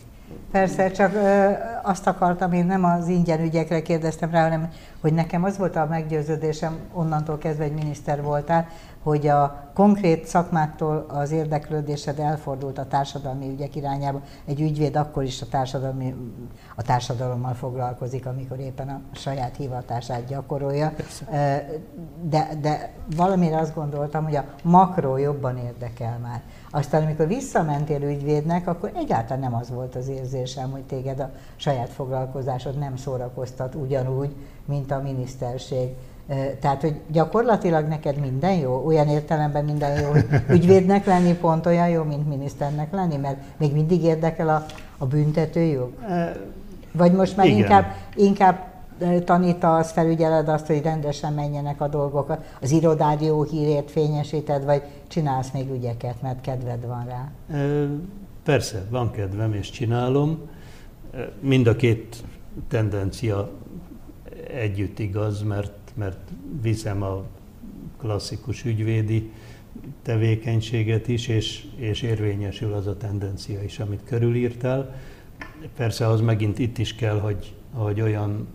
Persze, 0.51 0.91
csak 0.91 1.13
ö, 1.13 1.51
azt 1.83 2.07
akartam, 2.07 2.53
én 2.53 2.65
nem 2.65 2.83
az 2.83 3.07
ingyen 3.07 3.41
ügyekre 3.41 3.81
kérdeztem 3.81 4.31
rá, 4.31 4.43
hanem 4.43 4.69
hogy 5.01 5.13
nekem 5.13 5.43
az 5.43 5.57
volt 5.57 5.75
a 5.75 5.85
meggyőződésem, 5.85 6.77
onnantól 6.93 7.37
kezdve 7.37 7.63
egy 7.63 7.73
miniszter 7.73 8.21
voltál, 8.21 8.67
hogy 9.03 9.27
a 9.27 9.69
konkrét 9.73 10.25
szakmáktól 10.25 11.05
az 11.07 11.31
érdeklődésed 11.31 12.19
elfordult 12.19 12.77
a 12.77 12.87
társadalmi 12.87 13.49
ügyek 13.49 13.75
irányába. 13.75 14.21
Egy 14.45 14.61
ügyvéd 14.61 14.95
akkor 14.95 15.23
is 15.23 15.41
a, 15.41 15.45
társadalmi, 15.45 16.15
a 16.75 16.81
társadalommal 16.81 17.53
foglalkozik, 17.53 18.25
amikor 18.25 18.59
éppen 18.59 18.89
a 18.89 19.01
saját 19.11 19.55
hivatását 19.55 20.25
gyakorolja. 20.25 20.93
De, 22.21 22.49
de 22.61 22.93
valamire 23.15 23.57
azt 23.57 23.75
gondoltam, 23.75 24.23
hogy 24.23 24.35
a 24.35 24.45
makro 24.63 25.17
jobban 25.17 25.57
érdekel 25.57 26.19
már. 26.21 26.41
Aztán, 26.71 27.03
amikor 27.03 27.27
visszamentél 27.27 28.01
ügyvédnek, 28.01 28.67
akkor 28.67 28.91
egyáltalán 28.95 29.39
nem 29.39 29.55
az 29.55 29.69
volt 29.69 29.95
az 29.95 30.07
érzésem, 30.07 30.71
hogy 30.71 30.83
téged 30.83 31.19
a 31.19 31.31
saját 31.55 31.89
foglalkozásod 31.89 32.77
nem 32.77 32.95
szórakoztat 32.95 33.75
ugyanúgy, 33.75 34.35
mint 34.65 34.91
a 34.91 35.01
miniszterség. 35.01 35.89
Tehát, 36.59 36.81
hogy 36.81 36.99
gyakorlatilag 37.11 37.87
neked 37.87 38.19
minden 38.19 38.53
jó, 38.53 38.85
olyan 38.85 39.07
értelemben 39.07 39.65
minden 39.65 40.01
jó, 40.01 40.09
hogy 40.11 40.25
ügyvédnek 40.49 41.05
lenni 41.05 41.33
pont 41.33 41.65
olyan 41.65 41.89
jó, 41.89 42.03
mint 42.03 42.27
miniszternek 42.27 42.91
lenni, 42.91 43.17
mert 43.17 43.37
még 43.57 43.73
mindig 43.73 44.03
érdekel 44.03 44.49
a, 44.49 44.65
a 44.97 45.05
büntetőjog? 45.05 45.91
Vagy 46.91 47.11
most 47.11 47.37
már 47.37 47.47
inkább, 47.47 47.85
inkább 48.15 48.71
tanítasz, 49.25 49.91
felügyeled 49.91 50.47
azt, 50.47 50.67
hogy 50.67 50.81
rendesen 50.81 51.33
menjenek 51.33 51.81
a 51.81 51.87
dolgok, 51.87 52.37
az 52.61 52.71
irodád 52.71 53.21
jó 53.21 53.43
hírét 53.43 53.91
fényesíted, 53.91 54.65
vagy 54.65 54.81
csinálsz 55.07 55.51
még 55.51 55.69
ügyeket, 55.69 56.21
mert 56.21 56.41
kedved 56.41 56.85
van 56.85 57.05
rá? 57.05 57.31
Persze, 58.43 58.85
van 58.89 59.11
kedvem, 59.11 59.53
és 59.53 59.69
csinálom. 59.69 60.49
Mind 61.39 61.67
a 61.67 61.75
két 61.75 62.15
tendencia 62.67 63.49
együtt 64.53 64.99
igaz, 64.99 65.41
mert, 65.41 65.71
mert 65.93 66.29
viszem 66.61 67.03
a 67.03 67.23
klasszikus 67.97 68.65
ügyvédi 68.65 69.31
tevékenységet 70.01 71.07
is, 71.07 71.27
és, 71.27 71.65
és 71.75 72.01
érvényesül 72.01 72.73
az 72.73 72.87
a 72.87 72.97
tendencia 72.97 73.63
is, 73.63 73.79
amit 73.79 74.01
körülírtál. 74.05 74.95
Persze 75.75 76.07
az 76.07 76.21
megint 76.21 76.59
itt 76.59 76.77
is 76.77 76.95
kell, 76.95 77.19
hogy, 77.19 77.53
hogy 77.73 78.01
olyan 78.01 78.47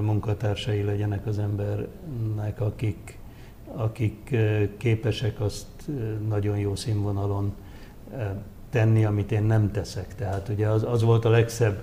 munkatársai 0.00 0.82
legyenek 0.82 1.26
az 1.26 1.38
embernek, 1.38 2.60
akik, 2.60 3.18
akik 3.72 4.36
képesek 4.76 5.40
azt 5.40 5.66
nagyon 6.28 6.58
jó 6.58 6.74
színvonalon 6.74 7.52
tenni, 8.70 9.04
amit 9.04 9.32
én 9.32 9.42
nem 9.42 9.70
teszek. 9.70 10.14
Tehát 10.14 10.48
ugye 10.48 10.68
az, 10.68 10.84
az 10.84 11.02
volt 11.02 11.24
a 11.24 11.30
legszebb 11.30 11.82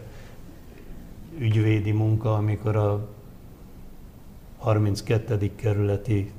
ügyvédi 1.37 1.91
munka, 1.91 2.33
amikor 2.33 2.75
a 2.75 3.07
32. 4.67 5.51
kerületi 5.55 6.31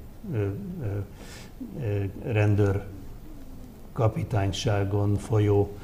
rendőr 2.22 2.84
kapitányságon 3.92 5.14
folyó 5.14 5.76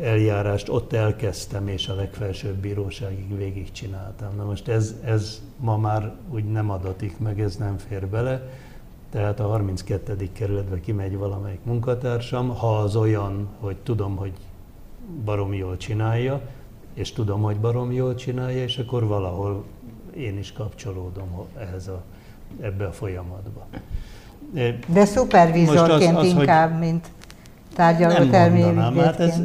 eljárást 0.00 0.68
ott 0.68 0.92
elkezdtem, 0.92 1.68
és 1.68 1.88
a 1.88 1.94
legfelsőbb 1.94 2.56
bíróságig 2.56 3.36
végigcsináltam. 3.36 4.36
Na 4.36 4.44
most 4.44 4.68
ez, 4.68 4.94
ez 5.04 5.42
ma 5.56 5.76
már 5.76 6.14
úgy 6.30 6.44
nem 6.44 6.70
adatik 6.70 7.18
meg, 7.18 7.40
ez 7.40 7.56
nem 7.56 7.78
fér 7.78 8.06
bele. 8.06 8.50
Tehát 9.10 9.40
a 9.40 9.46
32. 9.46 10.28
kerületbe 10.32 10.80
kimegy 10.80 11.16
valamelyik 11.16 11.64
munkatársam, 11.64 12.48
ha 12.48 12.78
az 12.78 12.96
olyan, 12.96 13.48
hogy 13.60 13.76
tudom, 13.76 14.16
hogy 14.16 14.32
barom 15.24 15.54
jól 15.54 15.76
csinálja, 15.76 16.40
és 16.94 17.12
tudom, 17.12 17.42
hogy 17.42 17.56
barom 17.56 17.92
jól 17.92 18.14
csinálja, 18.14 18.62
és 18.62 18.78
akkor 18.78 19.06
valahol 19.06 19.64
én 20.16 20.38
is 20.38 20.52
kapcsolódom 20.52 21.46
ehhez 21.58 21.88
a, 21.88 22.02
ebbe 22.60 22.86
a 22.86 22.92
folyamatba. 22.92 23.66
De 24.86 25.04
szupervizorként 25.04 26.16
az, 26.16 26.24
az, 26.24 26.26
inkább, 26.26 26.78
mint 26.78 27.08
tárgyaló 27.74 28.18
mondanám, 28.18 28.96
Hát 28.96 29.20
ez 29.20 29.36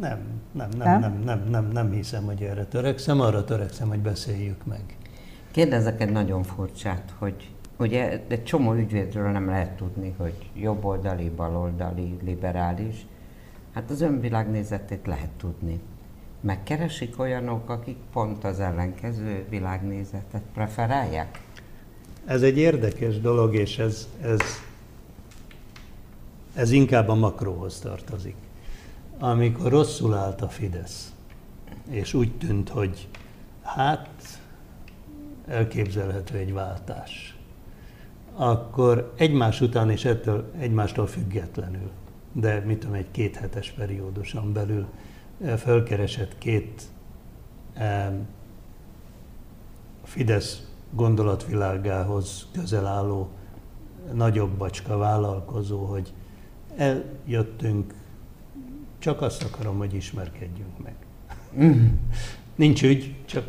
nem, 0.00 0.18
nem, 0.52 0.68
nem, 0.78 1.00
nem, 1.00 1.22
nem, 1.24 1.46
nem, 1.50 1.70
nem, 1.72 1.92
hiszem, 1.92 2.24
hogy 2.24 2.42
erre 2.42 2.64
törekszem, 2.64 3.20
arra 3.20 3.44
törekszem, 3.44 3.88
hogy 3.88 3.98
beszéljük 3.98 4.64
meg. 4.66 4.96
Kérdezek 5.50 6.00
egy 6.00 6.12
nagyon 6.12 6.42
furcsát, 6.42 7.14
hogy 7.18 7.50
ugye 7.78 8.20
de 8.28 8.42
csomó 8.42 8.74
ügyvédről 8.74 9.30
nem 9.30 9.46
lehet 9.46 9.70
tudni, 9.70 10.14
hogy 10.18 10.50
jobboldali, 10.54 11.30
baloldali, 11.30 12.18
liberális. 12.24 13.06
Hát 13.74 13.90
az 13.90 14.00
önvilágnézetét 14.00 15.06
lehet 15.06 15.30
tudni. 15.36 15.80
Megkeresik 16.42 17.18
olyanok, 17.18 17.70
akik 17.70 17.96
pont 18.12 18.44
az 18.44 18.60
ellenkező 18.60 19.46
világnézetet 19.48 20.42
preferálják? 20.54 21.40
Ez 22.24 22.42
egy 22.42 22.58
érdekes 22.58 23.20
dolog, 23.20 23.54
és 23.54 23.78
ez, 23.78 24.08
ez, 24.22 24.40
ez 26.54 26.70
inkább 26.70 27.08
a 27.08 27.14
makróhoz 27.14 27.78
tartozik 27.78 28.34
amikor 29.22 29.70
rosszul 29.70 30.14
állt 30.14 30.42
a 30.42 30.48
Fidesz, 30.48 31.12
és 31.90 32.14
úgy 32.14 32.32
tűnt, 32.32 32.68
hogy 32.68 33.08
hát 33.62 34.08
elképzelhető 35.46 36.36
egy 36.36 36.52
váltás, 36.52 37.36
akkor 38.34 39.12
egymás 39.16 39.60
után 39.60 39.90
és 39.90 40.04
ettől 40.04 40.50
egymástól 40.58 41.06
függetlenül, 41.06 41.90
de 42.32 42.60
mit 42.60 42.78
tudom, 42.78 42.94
egy 42.94 43.10
kéthetes 43.10 43.70
perióduson 43.70 44.52
belül 44.52 44.86
felkeresett 45.56 46.38
két 46.38 46.82
Fidesz 50.04 50.62
gondolatvilágához 50.90 52.46
közel 52.52 52.86
álló 52.86 53.28
nagyobb 54.12 54.50
bacska 54.50 54.96
vállalkozó, 54.96 55.84
hogy 55.84 56.12
eljöttünk 56.76 57.94
csak 58.98 59.22
azt 59.22 59.42
akarom, 59.42 59.78
hogy 59.78 59.94
ismerkedjünk 59.94 60.78
meg. 60.82 60.94
Mm. 61.60 61.86
Nincs 62.54 62.82
ügy, 62.82 63.14
csak 63.24 63.44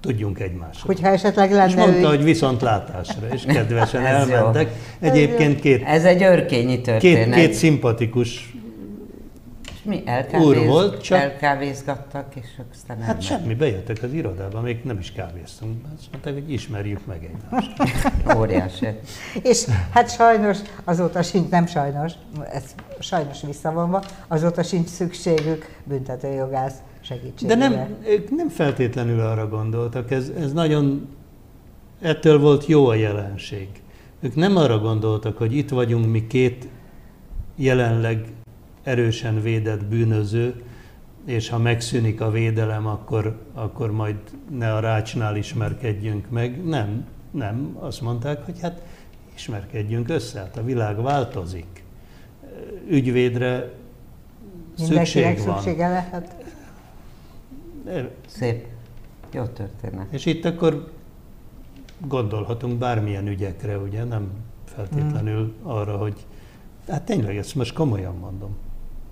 tudjunk 0.00 0.40
egymásról. 0.40 0.94
Hogyha 0.94 1.08
esetleg 1.08 1.50
lenne 1.50 1.68
És 1.68 1.74
mondta, 1.74 1.98
ügy... 1.98 2.06
hogy 2.06 2.24
viszontlátásra, 2.24 3.28
és 3.28 3.44
kedvesen 3.44 4.06
elmentek. 4.14 4.72
Egyébként 5.00 5.60
két... 5.60 5.82
Ez 5.82 6.04
egy 6.04 6.22
örkényi 6.22 6.80
történet. 6.80 7.24
Két, 7.24 7.34
két 7.34 7.52
szimpatikus 7.52 8.56
mi 9.84 10.02
elkávéz, 10.04 10.46
úr 10.46 10.66
volt, 10.66 11.02
csak... 11.02 11.18
elkávézgattak, 11.18 12.36
és 12.36 12.46
aztán 12.72 13.00
Hát 13.00 13.22
semmi, 13.22 13.54
bejöttek 13.54 14.02
az 14.02 14.12
irodába, 14.12 14.60
még 14.60 14.80
nem 14.84 14.98
is 14.98 15.12
kávéztunk. 15.12 15.84
Azt 15.96 16.08
mondták, 16.12 16.34
hogy 16.34 16.52
ismerjük 16.52 17.06
meg 17.06 17.24
egymást. 17.24 17.72
Óriási. 18.38 18.86
és 19.42 19.64
hát 19.92 20.10
sajnos, 20.10 20.58
azóta 20.84 21.22
sincs, 21.22 21.50
nem 21.50 21.66
sajnos, 21.66 22.12
ez 22.52 22.74
sajnos 22.98 23.42
visszavonva, 23.42 24.04
azóta 24.28 24.62
sincs 24.62 24.88
szükségük 24.88 25.76
büntetőjogász 25.84 26.76
segítségére. 27.00 27.58
De 27.58 27.68
nem, 27.68 27.96
ők 28.06 28.30
nem 28.30 28.48
feltétlenül 28.48 29.20
arra 29.20 29.48
gondoltak, 29.48 30.10
ez, 30.10 30.28
ez 30.38 30.52
nagyon, 30.52 31.08
ettől 32.00 32.38
volt 32.38 32.66
jó 32.66 32.86
a 32.86 32.94
jelenség. 32.94 33.68
Ők 34.20 34.34
nem 34.34 34.56
arra 34.56 34.78
gondoltak, 34.78 35.38
hogy 35.38 35.56
itt 35.56 35.68
vagyunk 35.68 36.10
mi 36.10 36.26
két 36.26 36.68
jelenleg 37.56 38.24
erősen 38.88 39.42
védett 39.42 39.84
bűnöző, 39.84 40.62
és 41.24 41.48
ha 41.48 41.58
megszűnik 41.58 42.20
a 42.20 42.30
védelem, 42.30 42.86
akkor, 42.86 43.38
akkor 43.54 43.90
majd 43.90 44.16
ne 44.50 44.74
a 44.74 44.80
rácsnál 44.80 45.36
ismerkedjünk 45.36 46.30
meg. 46.30 46.64
Nem, 46.64 47.06
nem. 47.30 47.76
Azt 47.80 48.00
mondták, 48.00 48.44
hogy 48.44 48.60
hát 48.60 48.82
ismerkedjünk 49.34 50.08
össze, 50.08 50.38
hát 50.38 50.56
a 50.56 50.64
világ 50.64 51.02
változik. 51.02 51.82
Ügyvédre 52.88 53.72
szükség 54.78 55.44
van. 55.44 55.56
szüksége 55.56 55.88
lehet. 55.88 56.34
Szép. 58.26 58.66
Jó 59.32 59.44
történet. 59.44 60.06
És 60.10 60.26
itt 60.26 60.44
akkor 60.44 60.90
gondolhatunk 62.06 62.78
bármilyen 62.78 63.26
ügyekre, 63.26 63.78
ugye, 63.78 64.04
nem 64.04 64.30
feltétlenül 64.64 65.54
hmm. 65.62 65.70
arra, 65.70 65.96
hogy 65.96 66.26
hát 66.88 67.02
tényleg 67.02 67.36
ezt 67.36 67.54
most 67.54 67.72
komolyan 67.72 68.16
mondom 68.16 68.56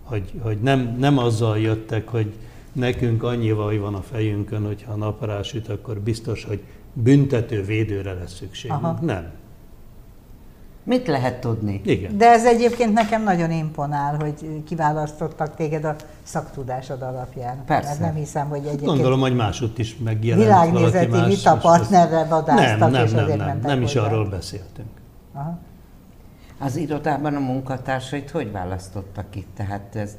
hogy, 0.07 0.33
hogy 0.43 0.59
nem, 0.61 0.97
nem 0.99 1.19
azzal 1.19 1.59
jöttek, 1.59 2.09
hogy 2.09 2.35
nekünk 2.73 3.23
annyi 3.23 3.53
vaj 3.53 3.79
van 3.79 3.95
a 3.95 4.03
fejünkön, 4.03 4.67
hogy 4.67 4.83
ha 4.83 4.95
napra 4.95 5.43
süt, 5.43 5.69
akkor 5.69 6.01
biztos, 6.01 6.45
hogy 6.45 6.63
büntető 6.93 7.63
védőre 7.63 8.13
lesz 8.13 8.35
szükség. 8.35 8.71
Aha. 8.71 8.99
Nem. 9.03 9.31
Mit 10.83 11.07
lehet 11.07 11.41
tudni? 11.41 11.81
Igen. 11.85 12.19
De 12.19 12.27
ez 12.31 12.47
egyébként 12.47 12.93
nekem 12.93 13.23
nagyon 13.23 13.51
imponál, 13.51 14.17
hogy 14.17 14.63
kiválasztottak 14.65 15.55
téged 15.55 15.85
a 15.85 15.97
szaktudásod 16.23 17.03
alapján. 17.03 17.65
Persze. 17.65 17.89
Mert 17.89 18.01
nem 18.01 18.15
hiszem, 18.15 18.49
hogy 18.49 18.59
egyébként... 18.59 18.85
Gondolom, 18.85 19.21
hogy 19.21 19.35
máshogy 19.35 19.73
is 19.77 19.97
megjelent 20.05 20.45
Világnézeti 20.45 21.21
vita 21.27 21.57
partnerre 21.57 22.25
vadáztak, 22.25 22.79
nem, 22.79 22.91
nem, 22.91 23.05
és 23.05 23.11
nem, 23.11 23.25
azért 23.25 23.39
nem, 23.39 23.47
nem, 23.47 23.61
nem 23.61 23.83
is 23.83 23.95
arról 23.97 24.29
beszéltünk. 24.29 24.89
Aha. 25.33 25.59
Az 26.59 26.77
irodában 26.77 27.35
a 27.35 27.41
munkatársait 27.41 28.31
hogy 28.31 28.53
választottak 28.53 29.37
itt? 29.37 29.49
Tehát 29.55 29.97
ez... 29.97 30.17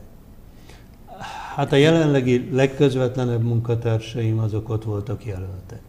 Hát 1.56 1.72
a 1.72 1.76
jelenlegi 1.76 2.50
legközvetlenebb 2.52 3.44
munkatársaim 3.44 4.40
azok 4.40 4.70
ott 4.70 4.84
voltak 4.84 5.26
jelöltek. 5.26 5.82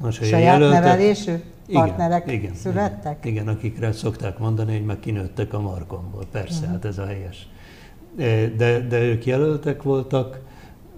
Most, 0.00 0.24
Saját 0.24 0.42
jelöltek, 0.42 0.82
nevelésű? 0.82 1.34
partnerek 1.72 2.26
igen, 2.26 2.40
igen, 2.40 2.54
születtek? 2.54 3.18
Igen, 3.24 3.42
igen, 3.42 3.54
akikre 3.54 3.92
szokták 3.92 4.38
mondani, 4.38 4.72
hogy 4.76 4.84
meg 4.84 5.00
kinőttek 5.00 5.52
a 5.52 5.60
markomból. 5.60 6.24
Persze, 6.30 6.58
uh-huh. 6.58 6.72
hát 6.72 6.84
ez 6.84 6.98
a 6.98 7.06
helyes. 7.06 7.48
De, 8.56 8.80
de 8.80 9.00
ők 9.00 9.26
jelöltek 9.26 9.82
voltak, 9.82 10.40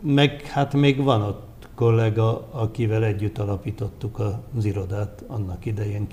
meg 0.01 0.43
hát 0.43 0.75
még 0.75 1.03
van 1.03 1.23
ott 1.23 1.69
kollega, 1.75 2.49
akivel 2.51 3.05
együtt 3.05 3.39
alapítottuk 3.39 4.23
az 4.57 4.65
irodát 4.65 5.25
annak 5.27 5.67
idején 5.67 6.07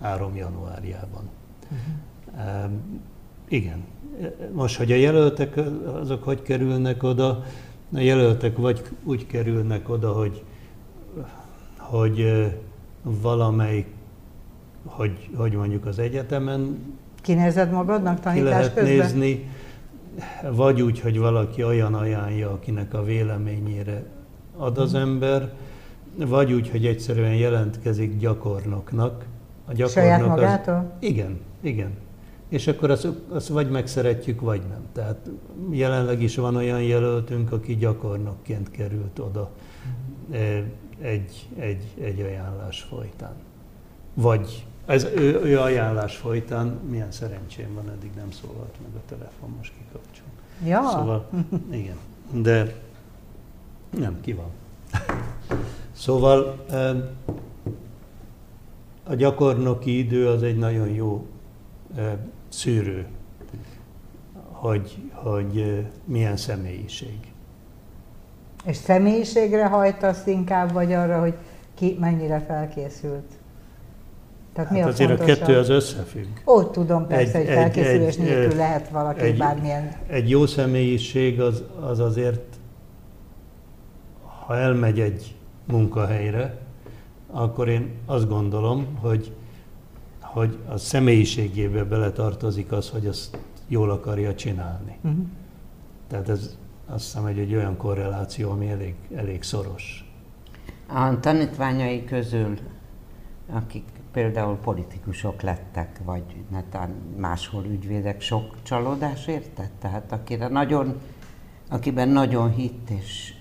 93. 0.00 0.36
januárjában. 0.36 1.28
Uh-huh. 1.64 2.70
Igen. 3.48 3.84
Most, 4.52 4.76
hogy 4.76 4.92
a 4.92 4.94
jelöltek 4.94 5.60
azok 6.00 6.22
hogy 6.22 6.42
kerülnek 6.42 7.02
oda, 7.02 7.44
a 7.94 7.98
jelöltek 7.98 8.56
vagy 8.56 8.82
úgy 9.04 9.26
kerülnek 9.26 9.88
oda, 9.88 10.12
hogy, 10.12 10.44
hogy 11.76 12.46
valamelyik, 13.02 13.86
hogy, 14.84 15.30
hogy 15.34 15.52
mondjuk 15.52 15.86
az 15.86 15.98
egyetemen 15.98 16.78
Kinézed 17.20 17.70
magadnak 17.70 18.20
tanítás 18.20 18.44
ki 18.44 18.48
lehet 18.50 18.74
közben? 18.74 18.92
nézni, 18.92 19.50
vagy 20.50 20.82
úgy, 20.82 21.00
hogy 21.00 21.18
valaki 21.18 21.64
olyan 21.64 21.94
ajánlja, 21.94 22.50
akinek 22.50 22.94
a 22.94 23.02
véleményére 23.02 24.04
ad 24.56 24.78
az 24.78 24.90
hmm. 24.90 25.00
ember, 25.00 25.52
vagy 26.14 26.52
úgy, 26.52 26.68
hogy 26.68 26.86
egyszerűen 26.86 27.34
jelentkezik 27.34 28.18
gyakornoknak. 28.18 29.24
A 29.66 29.72
gyakornok 29.72 29.90
Saját 29.90 30.26
magától? 30.26 30.74
Az, 30.74 30.84
igen, 30.98 31.40
igen. 31.60 31.90
És 32.48 32.66
akkor 32.66 32.90
azt, 32.90 33.08
azt 33.28 33.48
vagy 33.48 33.70
megszeretjük, 33.70 34.40
vagy 34.40 34.62
nem. 34.68 34.86
Tehát 34.92 35.30
jelenleg 35.70 36.22
is 36.22 36.36
van 36.36 36.56
olyan 36.56 36.82
jelöltünk, 36.82 37.52
aki 37.52 37.76
gyakornokként 37.76 38.70
került 38.70 39.18
oda 39.18 39.50
hmm. 40.30 40.72
egy, 41.00 41.48
egy, 41.56 41.84
egy 42.00 42.20
ajánlás 42.20 42.82
folytán. 42.82 43.34
Vagy 44.14 44.66
ez 44.86 45.04
ő, 45.04 45.40
ő 45.42 45.58
ajánlás 45.58 46.16
folytán, 46.16 46.66
milyen 46.66 47.10
szerencsém 47.10 47.74
van, 47.74 47.90
eddig 47.90 48.10
nem 48.16 48.30
szólalt 48.30 48.74
meg 48.82 48.90
a 48.94 49.08
telefon, 49.08 49.54
most 49.56 49.72
kikapcsol. 49.78 50.26
Ja. 50.64 50.82
Szóval, 50.90 51.28
igen, 51.70 51.96
de 52.32 52.74
nem, 53.98 54.20
ki 54.20 54.32
van. 54.32 54.50
Szóval 55.92 56.64
a 59.08 59.14
gyakornoki 59.14 59.98
idő 59.98 60.28
az 60.28 60.42
egy 60.42 60.56
nagyon 60.56 60.88
jó 60.88 61.26
szűrő, 62.48 63.06
hogy, 64.50 64.96
hogy 65.12 65.84
milyen 66.04 66.36
személyiség. 66.36 67.18
És 68.64 68.76
személyiségre 68.76 69.66
hajtasz 69.66 70.26
inkább, 70.26 70.72
vagy 70.72 70.92
arra, 70.92 71.20
hogy 71.20 71.34
ki 71.74 71.96
mennyire 72.00 72.40
felkészült? 72.46 73.24
Tehát 74.52 74.70
hát 74.70 74.78
mi 74.78 74.84
a 74.84 74.86
azért 74.86 75.08
fontosabb? 75.08 75.36
a 75.38 75.38
kettő 75.38 75.58
az 75.58 75.68
összefügg. 75.68 76.26
Ó, 76.46 76.62
tudom 76.62 77.06
persze, 77.06 77.38
egy, 77.38 77.46
hogy 77.46 77.54
felkészülés 77.54 78.16
egy, 78.16 78.22
nélkül 78.22 78.50
egy, 78.50 78.56
lehet 78.56 78.88
valaki 78.88 79.20
egy, 79.20 79.38
bármilyen... 79.38 79.92
Egy 80.06 80.30
jó 80.30 80.46
személyiség 80.46 81.40
az, 81.40 81.62
az 81.80 81.98
azért, 81.98 82.58
ha 84.46 84.56
elmegy 84.56 85.00
egy 85.00 85.34
munkahelyre, 85.64 86.65
akkor 87.36 87.68
én 87.68 87.90
azt 88.06 88.28
gondolom, 88.28 88.96
hogy, 89.00 89.32
hogy 90.20 90.58
a 90.68 90.76
személyiségébe 90.76 91.84
beletartozik 91.84 92.72
az, 92.72 92.90
hogy 92.90 93.06
azt 93.06 93.38
jól 93.68 93.90
akarja 93.90 94.34
csinálni. 94.34 94.98
Uh-huh. 95.02 95.24
Tehát 96.08 96.28
ez 96.28 96.56
azt 96.86 97.04
hiszem, 97.04 97.22
hogy 97.22 97.38
egy 97.38 97.54
olyan 97.54 97.76
korreláció, 97.76 98.50
ami 98.50 98.68
elég, 98.70 98.94
elég 99.14 99.42
szoros. 99.42 100.10
A 100.86 101.20
tanítványai 101.20 102.04
közül, 102.04 102.58
akik 103.52 103.84
például 104.12 104.56
politikusok 104.56 105.42
lettek, 105.42 106.00
vagy 106.04 106.24
netán 106.50 106.90
máshol 107.16 107.64
ügyvédek, 107.64 108.20
sok 108.20 108.56
csalódás 108.62 109.26
értett? 109.26 109.72
Tehát 109.80 110.12
akire 110.12 110.48
nagyon, 110.48 111.00
akiben 111.68 112.08
nagyon 112.08 112.50
hitt, 112.50 112.90
és... 112.90 113.34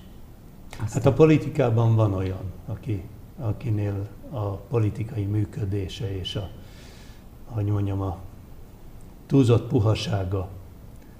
Aztán... 0.71 0.87
Hát 1.03 1.05
a 1.05 1.13
politikában 1.13 1.95
van 1.95 2.13
olyan, 2.13 2.51
aki, 2.65 3.03
akinél 3.39 4.07
a 4.29 4.49
politikai 4.49 5.25
működése 5.25 6.17
és 6.17 6.35
a, 6.35 6.49
hogy 7.45 7.65
mondjam, 7.65 8.01
a 8.01 8.17
túlzott 9.25 9.67
puhasága, 9.67 10.49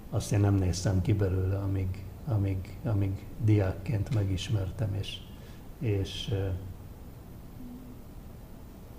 azt 0.09 0.31
én 0.31 0.39
nem 0.39 0.55
néztem 0.55 1.01
ki 1.01 1.13
belőle, 1.13 1.57
amíg, 1.57 2.05
amíg, 2.27 2.77
amíg 2.83 3.25
diákként 3.43 4.13
megismertem, 4.13 4.93
és, 4.99 5.17
és 5.79 6.33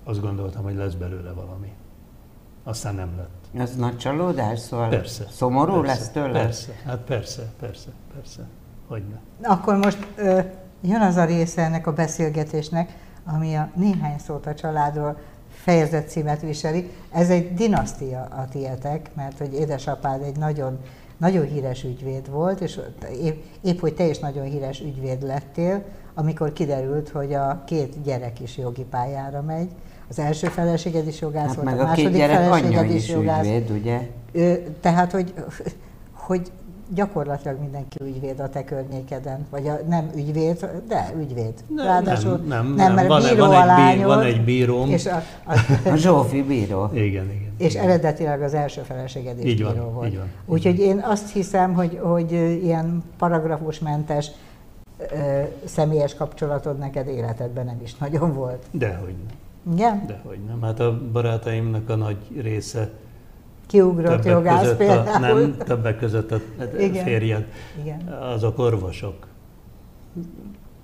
azt 0.04 0.20
gondoltam, 0.20 0.62
hogy 0.62 0.74
lesz 0.74 0.94
belőle 0.94 1.32
valami. 1.32 1.72
Aztán 2.64 2.94
nem 2.94 3.16
lett. 3.16 3.62
Ez 3.62 3.76
nagy 3.76 3.96
csalódás, 3.96 4.58
szóval 4.58 4.88
persze, 4.88 5.26
szomorú 5.30 5.80
persze, 5.80 5.86
lesz 5.86 6.08
tőle? 6.08 6.42
Persze, 6.42 6.72
hát 6.84 7.00
persze, 7.00 7.52
persze, 7.60 7.90
persze, 8.14 8.46
hogy 8.86 9.02
ne. 9.08 9.48
Akkor 9.48 9.76
most 9.76 10.06
ö, 10.16 10.40
jön 10.80 11.00
az 11.00 11.16
a 11.16 11.24
része 11.24 11.62
ennek 11.62 11.86
a 11.86 11.92
beszélgetésnek, 11.92 13.05
ami 13.26 13.54
a 13.54 13.70
néhány 13.74 14.18
szót 14.18 14.46
a 14.46 14.54
családról 14.54 15.18
fejezett 15.50 16.08
címet 16.08 16.40
viseli. 16.40 16.90
Ez 17.12 17.30
egy 17.30 17.54
dinasztia 17.54 18.28
a 18.30 18.48
tietek, 18.50 19.10
mert 19.14 19.38
hogy 19.38 19.54
édesapád 19.54 20.22
egy 20.22 20.36
nagyon, 20.36 20.78
nagyon 21.16 21.44
híres 21.44 21.84
ügyvéd 21.84 22.30
volt, 22.30 22.60
és 22.60 22.80
épp, 23.22 23.42
épp 23.62 23.80
hogy 23.80 23.94
te 23.94 24.04
is 24.04 24.18
nagyon 24.18 24.44
híres 24.44 24.80
ügyvéd 24.80 25.22
lettél, 25.22 25.82
amikor 26.14 26.52
kiderült, 26.52 27.08
hogy 27.08 27.34
a 27.34 27.62
két 27.66 28.02
gyerek 28.02 28.40
is 28.40 28.56
jogi 28.56 28.84
pályára 28.84 29.42
megy, 29.42 29.70
az 30.08 30.18
első 30.18 30.46
feleséged 30.46 31.06
is 31.06 31.20
jogász 31.20 31.46
hát 31.46 31.54
volt, 31.54 31.80
a 31.80 31.84
második 31.84 32.22
feleséged 32.22 32.90
is 32.90 33.08
jogász. 33.08 33.44
Ügyvéd, 33.44 33.70
ugye? 33.70 34.08
Tehát, 34.80 35.12
hogy, 35.12 35.34
hogy 36.12 36.50
gyakorlatilag 36.94 37.60
mindenki 37.60 37.96
ügyvéd 38.04 38.40
a 38.40 38.48
te 38.48 38.64
környékeden, 38.64 39.46
vagy 39.50 39.68
a, 39.68 39.78
nem 39.88 40.10
ügyvéd, 40.16 40.70
de 40.88 41.12
ügyvéd. 41.18 41.54
Nem, 41.68 41.86
Ráadásul 41.86 42.36
nem, 42.36 42.46
nem, 42.46 42.74
nem, 42.74 42.94
mert 42.94 43.08
van, 43.08 43.22
bíró 43.22 43.46
van, 43.46 43.78
egy 43.78 43.96
bír, 43.96 44.06
van 44.06 44.22
egy 44.22 44.44
bíróm. 44.44 44.90
És 44.90 45.06
a, 45.06 45.22
a, 45.44 45.58
a 45.90 45.94
Zsófi 45.94 46.42
bíró. 46.42 46.90
Igen, 46.92 47.30
igen. 47.30 47.54
És 47.58 47.72
igen. 47.72 47.84
eredetileg 47.84 48.42
az 48.42 48.54
első 48.54 48.80
feleséged 48.80 49.38
is 49.38 49.44
így 49.44 49.56
bíró 49.56 49.84
van, 49.84 49.94
volt. 49.94 50.08
Így 50.08 50.16
van, 50.16 50.26
Úgyhogy 50.46 50.78
én 50.78 50.98
azt 50.98 51.32
hiszem, 51.32 51.74
hogy, 51.74 51.98
hogy 52.02 52.32
ilyen 52.62 53.02
paragrafusmentes 53.18 54.30
személyes 55.64 56.14
kapcsolatod 56.14 56.78
neked 56.78 57.08
életedben 57.08 57.64
nem 57.64 57.80
is 57.82 57.94
nagyon 57.94 58.34
volt. 58.34 58.64
Dehogy 58.70 59.14
nem. 59.26 59.74
Igen? 59.74 60.06
Dehogy 60.06 60.38
nem. 60.48 60.62
Hát 60.62 60.80
a 60.80 61.00
barátaimnak 61.12 61.88
a 61.88 61.96
nagy 61.96 62.16
része 62.40 62.90
Kiugrott 63.66 64.24
jogász 64.24 64.76
például. 64.76 65.08
A, 65.08 65.38
nem, 65.38 65.56
többek 65.56 65.98
között 65.98 66.32
a 66.32 66.40
Igen. 66.78 67.04
férjed. 67.04 67.46
Igen. 67.80 68.08
Azok 68.08 68.58
orvosok. 68.58 69.26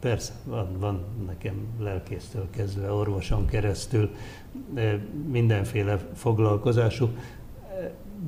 Persze, 0.01 0.33
van, 0.45 0.67
van 0.79 1.05
nekem 1.27 1.55
lelkésztől 1.81 2.47
kezdve, 2.51 2.93
orvoson 2.93 3.47
keresztül 3.47 4.11
mindenféle 5.31 5.99
foglalkozásuk. 6.15 7.11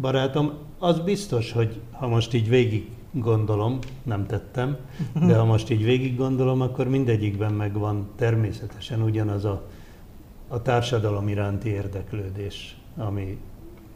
Barátom, 0.00 0.52
az 0.78 1.00
biztos, 1.00 1.52
hogy 1.52 1.80
ha 1.90 2.06
most 2.06 2.34
így 2.34 2.48
végig 2.48 2.90
gondolom, 3.12 3.78
nem 4.02 4.26
tettem, 4.26 4.76
de 5.26 5.36
ha 5.36 5.44
most 5.44 5.70
így 5.70 5.84
végig 5.84 6.16
gondolom, 6.16 6.60
akkor 6.60 6.88
mindegyikben 6.88 7.52
megvan 7.52 8.08
természetesen 8.16 9.02
ugyanaz 9.02 9.44
a 9.44 9.62
a 10.48 10.62
társadalom 10.62 11.28
iránti 11.28 11.68
érdeklődés, 11.68 12.76
ami, 12.96 13.38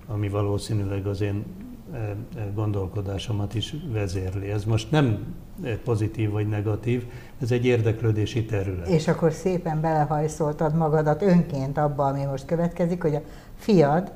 ami 0.09 0.29
valószínűleg 0.29 1.07
az 1.07 1.21
én 1.21 1.45
e, 1.93 1.97
e, 1.97 2.17
gondolkodásomat 2.55 3.55
is 3.55 3.75
vezérli. 3.93 4.51
Ez 4.51 4.65
most 4.65 4.91
nem 4.91 5.35
pozitív 5.85 6.31
vagy 6.31 6.49
negatív, 6.49 7.07
ez 7.41 7.51
egy 7.51 7.65
érdeklődési 7.65 8.45
terület. 8.45 8.89
És 8.89 9.09
akkor 9.09 9.33
szépen 9.33 9.81
belehajszoltad 9.81 10.75
magadat 10.75 11.23
önként 11.23 11.79
abba, 11.79 12.07
ami 12.07 12.25
most 12.25 12.45
következik, 12.45 13.03
hogy 13.03 13.15
a 13.15 13.23
fiad 13.57 14.13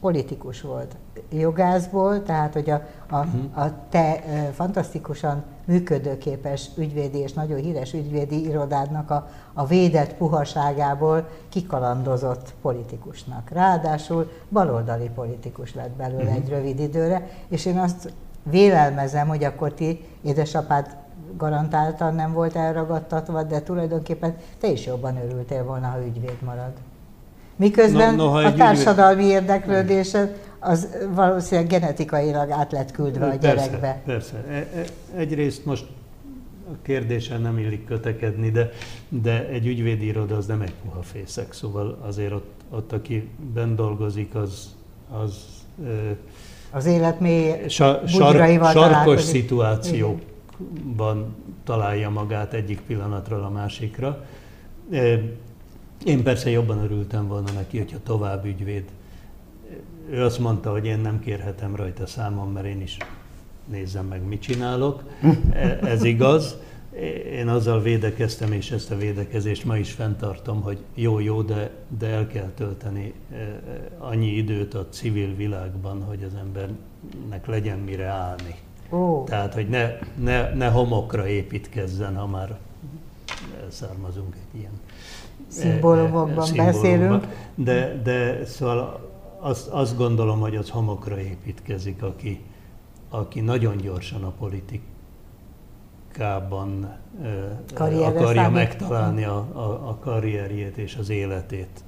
politikus 0.00 0.60
volt, 0.60 0.96
jogászból, 1.30 2.22
tehát 2.22 2.52
hogy 2.52 2.70
a, 2.70 2.82
a, 3.10 3.16
uh-huh. 3.16 3.64
a 3.64 3.72
te 3.88 4.24
e, 4.24 4.50
fantasztikusan 4.52 5.44
működőképes 5.64 6.68
ügyvédi 6.76 7.18
és 7.18 7.32
nagyon 7.32 7.58
híres 7.58 7.92
ügyvédi 7.92 8.48
irodádnak 8.48 9.10
a, 9.10 9.28
a 9.52 9.66
védett 9.66 10.14
puhaságából 10.14 11.28
kikalandozott 11.48 12.54
politikusnak. 12.62 13.50
Ráadásul 13.50 14.30
baloldali 14.48 15.10
politikus 15.14 15.74
lett 15.74 15.90
belőle 15.90 16.22
uh-huh. 16.22 16.36
egy 16.36 16.48
rövid 16.48 16.80
időre, 16.80 17.28
és 17.48 17.66
én 17.66 17.78
azt 17.78 18.12
vélelmezem, 18.42 19.28
hogy 19.28 19.44
akkor 19.44 19.72
ti, 19.72 20.04
édesapád 20.22 20.96
garantáltan 21.36 22.14
nem 22.14 22.32
volt 22.32 22.56
elragadtatva, 22.56 23.42
de 23.42 23.62
tulajdonképpen 23.62 24.36
te 24.60 24.68
is 24.68 24.86
jobban 24.86 25.16
örültél 25.16 25.64
volna, 25.64 25.86
ha 25.86 26.04
ügyvéd 26.04 26.42
marad. 26.44 26.72
Miközben 27.56 28.14
no, 28.14 28.24
no, 28.24 28.46
a 28.46 28.54
társadalmi 28.54 29.22
ügyvéd... 29.22 29.34
érdeklődése 29.34 30.36
az 30.58 30.88
valószínűleg 31.14 31.70
genetikailag 31.70 32.50
át 32.50 32.72
lett 32.72 32.90
küldve 32.90 33.26
a 33.26 33.34
gyerekbe. 33.34 34.02
Persze, 34.04 34.36
persze. 34.36 34.92
Egyrészt 35.16 35.64
most 35.64 35.86
a 36.72 36.76
kérdésen 36.82 37.40
nem 37.40 37.58
illik 37.58 37.86
kötekedni, 37.86 38.50
de, 38.50 38.70
de 39.08 39.48
egy 39.48 39.66
ügyvédi 39.66 40.06
iroda 40.06 40.36
az 40.36 40.46
nem 40.46 40.60
egy 40.60 40.74
puha 40.84 41.02
fészek, 41.02 41.52
szóval 41.52 41.98
azért 42.06 42.32
ott, 42.32 42.60
ott 42.70 42.92
aki 42.92 43.28
bent 43.54 43.74
dolgozik, 43.74 44.34
az, 44.34 44.74
az 45.22 45.34
az 46.70 46.86
élet 46.86 47.20
mély 47.20 47.68
sa, 47.68 48.00
sar, 48.06 48.60
sarkos 48.72 49.20
szituációkban 49.20 51.34
találja 51.64 52.10
magát 52.10 52.52
egyik 52.52 52.80
pillanatról 52.80 53.42
a 53.42 53.50
másikra. 53.50 54.24
Én 56.04 56.22
persze 56.22 56.50
jobban 56.50 56.78
örültem 56.78 57.28
volna 57.28 57.52
neki, 57.52 57.78
hogyha 57.78 57.98
tovább 58.02 58.44
ügyvéd. 58.44 58.84
Ő 60.10 60.22
azt 60.22 60.38
mondta, 60.38 60.70
hogy 60.70 60.86
én 60.86 60.98
nem 60.98 61.20
kérhetem 61.20 61.76
rajta 61.76 62.06
számon, 62.06 62.52
mert 62.52 62.66
én 62.66 62.80
is 62.80 62.96
nézzem 63.66 64.06
meg, 64.06 64.22
mit 64.22 64.40
csinálok. 64.40 65.02
E, 65.52 65.78
ez 65.82 66.04
igaz. 66.04 66.56
Én 67.32 67.48
azzal 67.48 67.82
védekeztem, 67.82 68.52
és 68.52 68.70
ezt 68.70 68.90
a 68.90 68.96
védekezést 68.96 69.64
ma 69.64 69.76
is 69.76 69.92
fenntartom, 69.92 70.62
hogy 70.62 70.78
jó-jó, 70.94 71.42
de, 71.42 71.70
de 71.98 72.06
el 72.06 72.26
kell 72.26 72.50
tölteni 72.54 73.12
e, 73.32 73.60
annyi 73.98 74.30
időt 74.30 74.74
a 74.74 74.88
civil 74.88 75.34
világban, 75.34 76.02
hogy 76.02 76.22
az 76.22 76.34
embernek 76.40 77.46
legyen 77.46 77.78
mire 77.78 78.06
állni. 78.06 78.54
Oh. 78.88 79.24
Tehát, 79.24 79.54
hogy 79.54 79.68
ne, 79.68 79.98
ne, 80.22 80.54
ne 80.54 80.68
homokra 80.68 81.28
építkezzen, 81.28 82.16
ha 82.16 82.26
már 82.26 82.58
származunk 83.68 84.34
egy 84.34 84.60
ilyen 84.60 84.80
szimbólumokban 85.48 86.48
beszélünk. 86.56 87.26
De, 87.54 88.00
de 88.02 88.44
szóval 88.46 89.10
azt, 89.40 89.68
azt 89.68 89.96
gondolom, 89.96 90.40
hogy 90.40 90.56
az 90.56 90.70
homokra 90.70 91.20
építkezik, 91.20 92.02
aki, 92.02 92.44
aki 93.10 93.40
nagyon 93.40 93.76
gyorsan 93.76 94.24
a 94.24 94.32
politikában 94.38 94.96
Karrierre 97.74 98.18
akarja 98.18 98.42
számít. 98.42 98.54
megtalálni 98.54 99.24
a, 99.24 99.36
a, 99.52 99.88
a 99.88 99.98
karrierjét 100.00 100.76
és 100.76 100.96
az 101.00 101.10
életét. 101.10 101.84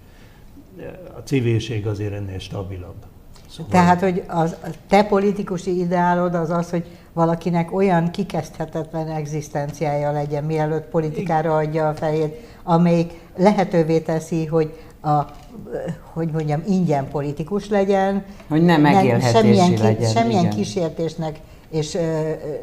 A 1.17 1.21
civilség 1.25 1.87
azért 1.87 2.13
ennél 2.13 2.39
stabilabb. 2.39 3.05
Szóval... 3.49 3.71
Tehát, 3.71 4.01
hogy 4.01 4.25
az, 4.29 4.57
a 4.63 4.69
te 4.89 5.05
politikusi 5.05 5.79
ideálod 5.79 6.35
az 6.35 6.51
az, 6.51 6.71
hogy 6.71 6.87
valakinek 7.13 7.73
olyan 7.73 8.11
kikezdhetetlen 8.11 9.09
egzisztenciája 9.09 10.13
legyen, 10.13 10.45
mielőtt 10.45 10.85
politikára 10.85 11.57
adja 11.57 11.89
a 11.89 11.95
fejét, 11.95 12.58
amelyik 12.69 13.21
lehetővé 13.37 14.01
teszi, 14.01 14.47
hogy 14.47 14.79
a, 15.03 15.23
hogy 16.13 16.31
mondjam, 16.31 16.63
ingyen 16.67 17.09
politikus 17.09 17.69
legyen. 17.69 18.25
Hogy 18.49 18.63
nem 18.63 18.81
megélhetési 18.81 19.33
semmilyen, 19.33 19.83
legyen. 19.83 20.11
Semmilyen 20.11 20.45
igen. 20.45 20.57
kísértésnek 20.57 21.41
és 21.71 21.99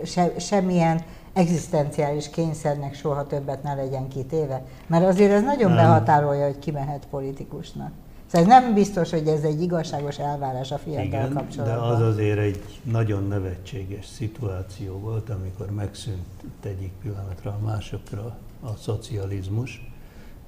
se, 0.05 0.31
semmilyen 0.39 1.01
egzisztenciális 1.33 2.29
kényszernek 2.29 2.95
soha 2.95 3.27
többet 3.27 3.63
ne 3.63 3.73
legyen 3.73 4.07
kitéve. 4.07 4.65
Mert 4.87 5.05
azért 5.05 5.31
ez 5.31 5.43
nagyon 5.43 5.71
nem. 5.71 5.85
behatárolja, 5.85 6.45
hogy 6.45 6.59
ki 6.59 6.71
mehet 6.71 7.07
politikusnak. 7.09 7.91
Szóval 8.25 8.53
ez 8.53 8.61
nem 8.61 8.73
biztos, 8.73 9.09
hogy 9.09 9.27
ez 9.27 9.41
egy 9.43 9.61
igazságos 9.61 10.19
elvárás 10.19 10.71
a 10.71 10.77
fiatal 10.77 11.29
kapcsolatban. 11.33 11.65
de 11.65 11.93
az 11.95 12.01
azért 12.01 12.39
egy 12.39 12.79
nagyon 12.83 13.27
nevetséges 13.27 14.05
szituáció 14.05 14.99
volt, 14.99 15.29
amikor 15.29 15.71
megszűnt 15.71 16.25
egyik 16.63 16.91
pillanatra 17.01 17.51
a 17.51 17.65
másokra 17.65 18.37
a 18.61 18.75
szocializmus, 18.81 19.94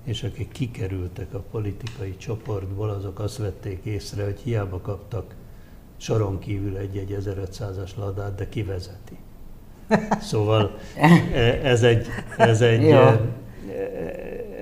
és 0.08 0.24
akik 0.24 0.52
kikerültek 0.52 1.34
a 1.34 1.43
politikai 1.52 2.17
csoportból, 2.17 2.89
azok 2.89 3.20
azt 3.20 3.38
vették 3.38 3.84
észre, 3.84 4.24
hogy 4.24 4.39
hiába 4.43 4.82
kaptak 4.82 5.36
soron 5.98 6.39
kívül 6.39 6.78
egy-egy 6.78 7.17
1500-as 7.22 7.96
ladát, 7.98 8.36
de 8.36 8.50
kivezeti. 8.50 9.17
Szóval 10.30 10.78
e, 11.34 11.39
ez 11.63 11.84
egy, 11.84 12.08
ez 12.38 12.62
egy, 12.62 12.89
e, 12.89 13.22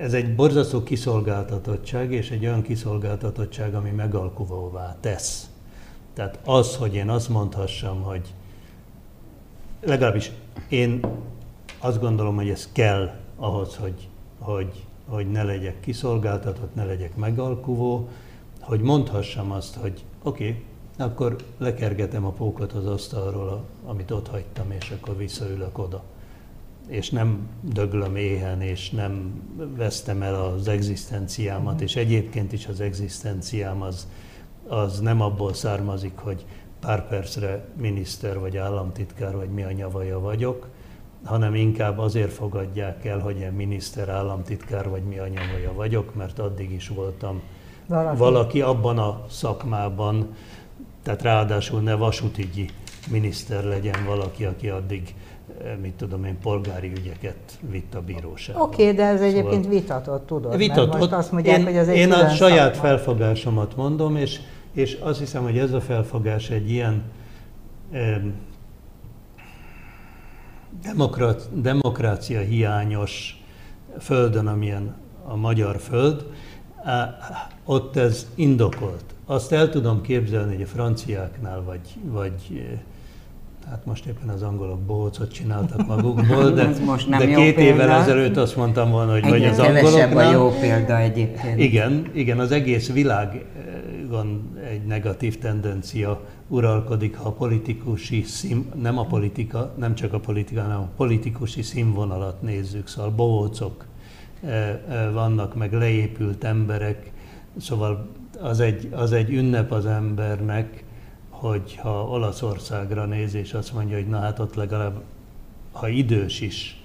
ez 0.00 0.12
egy 0.12 0.34
borzasztó 0.34 0.82
kiszolgáltatottság, 0.82 2.12
és 2.12 2.30
egy 2.30 2.46
olyan 2.46 2.62
kiszolgáltatottság, 2.62 3.74
ami 3.74 3.90
megalkuvóvá 3.90 4.96
tesz. 5.00 5.50
Tehát 6.14 6.38
az, 6.44 6.76
hogy 6.76 6.94
én 6.94 7.08
azt 7.08 7.28
mondhassam, 7.28 8.02
hogy 8.02 8.34
legalábbis 9.80 10.30
én 10.68 11.00
azt 11.78 12.00
gondolom, 12.00 12.36
hogy 12.36 12.48
ez 12.48 12.68
kell 12.72 13.14
ahhoz, 13.36 13.76
hogy, 13.76 14.08
hogy, 14.38 14.85
hogy 15.08 15.30
ne 15.30 15.42
legyek 15.42 15.80
kiszolgáltatott, 15.80 16.74
ne 16.74 16.84
legyek 16.84 17.16
megalkuvó, 17.16 18.08
hogy 18.60 18.80
mondhassam 18.80 19.50
azt, 19.52 19.74
hogy 19.74 20.04
oké, 20.22 20.48
okay, 20.48 20.62
akkor 20.98 21.36
lekergetem 21.58 22.24
a 22.24 22.30
pókot 22.30 22.72
az 22.72 22.86
asztalról, 22.86 23.64
amit 23.86 24.10
ott 24.10 24.28
hagytam, 24.28 24.70
és 24.70 24.90
akkor 24.90 25.16
visszaülök 25.16 25.78
oda. 25.78 26.02
És 26.88 27.10
nem 27.10 27.48
döglöm 27.60 28.16
éhen, 28.16 28.60
és 28.60 28.90
nem 28.90 29.42
vesztem 29.76 30.22
el 30.22 30.34
az 30.34 30.68
egzisztenciámat, 30.68 31.74
mm. 31.74 31.82
és 31.82 31.96
egyébként 31.96 32.52
is 32.52 32.66
az 32.66 32.80
egzisztenciám 32.80 33.82
az, 33.82 34.08
az 34.68 35.00
nem 35.00 35.20
abból 35.20 35.54
származik, 35.54 36.18
hogy 36.18 36.44
pár 36.80 37.08
percre 37.08 37.68
miniszter 37.76 38.38
vagy 38.38 38.56
államtitkár 38.56 39.36
vagy 39.36 39.48
mi 39.50 39.62
a 39.62 39.72
nyavaja 39.72 40.20
vagyok, 40.20 40.68
hanem 41.24 41.54
inkább 41.54 41.98
azért 41.98 42.32
fogadják 42.32 43.04
el, 43.04 43.18
hogy 43.18 43.38
én 43.38 43.52
miniszter, 43.52 44.08
államtitkár 44.08 44.88
vagy 44.88 45.02
mi 45.02 45.18
a 45.18 45.28
nyavaja 45.28 45.72
vagyok, 45.74 46.14
mert 46.14 46.38
addig 46.38 46.72
is 46.72 46.88
voltam 46.88 47.40
valaki, 47.86 48.18
valaki 48.18 48.60
abban 48.60 48.98
a 48.98 49.24
szakmában, 49.28 50.34
tehát 51.02 51.22
ráadásul 51.22 51.80
ne 51.80 51.94
vasútügyi 51.94 52.68
miniszter 53.10 53.64
legyen 53.64 54.04
valaki, 54.06 54.44
aki 54.44 54.68
addig 54.68 55.14
eh, 55.64 55.76
mit 55.82 55.92
tudom 55.92 56.24
én, 56.24 56.38
polgári 56.42 56.92
ügyeket 56.98 57.36
vitt 57.70 57.94
a 57.94 58.00
bíróságba. 58.00 58.62
Oké, 58.62 58.82
okay, 58.82 58.94
de 58.94 59.04
ez 59.04 59.18
szóval 59.18 59.34
egyébként 59.34 59.66
vitatott, 59.68 60.26
tudod? 60.26 60.56
Vitatott. 60.56 60.98
most 60.98 61.12
azt 61.12 61.32
mondják, 61.32 61.58
én, 61.58 61.64
hogy 61.64 61.76
az 61.76 61.88
egy 61.88 61.96
Én 61.96 62.12
a 62.12 62.28
saját 62.28 62.74
szakma. 62.74 62.88
felfogásomat 62.88 63.76
mondom, 63.76 64.16
és, 64.16 64.40
és 64.72 64.98
azt 65.00 65.18
hiszem, 65.18 65.42
hogy 65.42 65.58
ez 65.58 65.72
a 65.72 65.80
felfogás 65.80 66.50
egy 66.50 66.70
ilyen 66.70 67.02
demokrat, 70.82 71.48
demokrácia 71.60 72.40
hiányos 72.40 73.42
földön, 73.98 74.46
amilyen 74.46 74.94
a 75.24 75.36
magyar 75.36 75.78
föld, 75.78 76.26
ott 77.64 77.96
ez 77.96 78.26
indokolt. 78.34 79.04
Azt 79.26 79.52
el 79.52 79.70
tudom 79.70 80.00
képzelni, 80.00 80.52
hogy 80.52 80.62
a 80.62 80.66
franciáknál, 80.66 81.62
vagy, 81.62 81.80
vagy 82.02 82.66
hát 83.70 83.84
most 83.84 84.06
éppen 84.06 84.28
az 84.28 84.42
angolok 84.42 84.80
bohócot 84.80 85.32
csináltak 85.32 85.86
magukból, 85.86 86.50
de, 86.50 86.70
most 86.84 87.08
nem 87.08 87.18
de 87.18 87.26
két 87.26 87.54
példa. 87.54 87.60
évvel 87.60 87.90
ezelőtt 87.90 88.36
azt 88.36 88.56
mondtam 88.56 88.90
volna, 88.90 89.12
hogy 89.12 89.28
vagy 89.28 89.44
az 89.44 89.58
angoloknál... 89.58 90.28
a 90.28 90.32
jó 90.32 90.50
példa 90.60 90.98
egyébként. 90.98 91.60
Igen, 91.60 92.10
igen, 92.12 92.38
az 92.38 92.52
egész 92.52 92.92
világon 92.92 94.56
egy 94.70 94.84
negatív 94.86 95.38
tendencia 95.38 96.20
uralkodik, 96.48 97.16
ha 97.16 97.28
a 97.28 97.32
politikusi 97.32 98.22
szín, 98.22 98.70
nem 98.74 98.98
a 98.98 99.04
politika, 99.04 99.74
nem 99.76 99.94
csak 99.94 100.12
a 100.12 100.20
politika, 100.20 100.62
hanem 100.62 100.80
a 100.80 100.90
politikusi 100.96 101.62
színvonalat 101.62 102.42
nézzük, 102.42 102.88
szóval 102.88 103.10
bohócok 103.10 103.84
vannak, 105.12 105.54
meg 105.54 105.72
leépült 105.72 106.44
emberek, 106.44 107.12
szóval 107.56 108.08
az 108.40 108.60
egy, 108.60 108.88
az 108.92 109.12
egy 109.12 109.30
ünnep 109.30 109.72
az 109.72 109.86
embernek, 109.86 110.84
hogyha 111.30 112.08
Olaszországra 112.08 113.04
néz, 113.04 113.34
és 113.34 113.52
azt 113.52 113.72
mondja, 113.72 113.96
hogy 113.96 114.08
na 114.08 114.18
hát 114.18 114.38
ott 114.38 114.54
legalább, 114.54 115.02
ha 115.72 115.88
idős 115.88 116.40
is, 116.40 116.82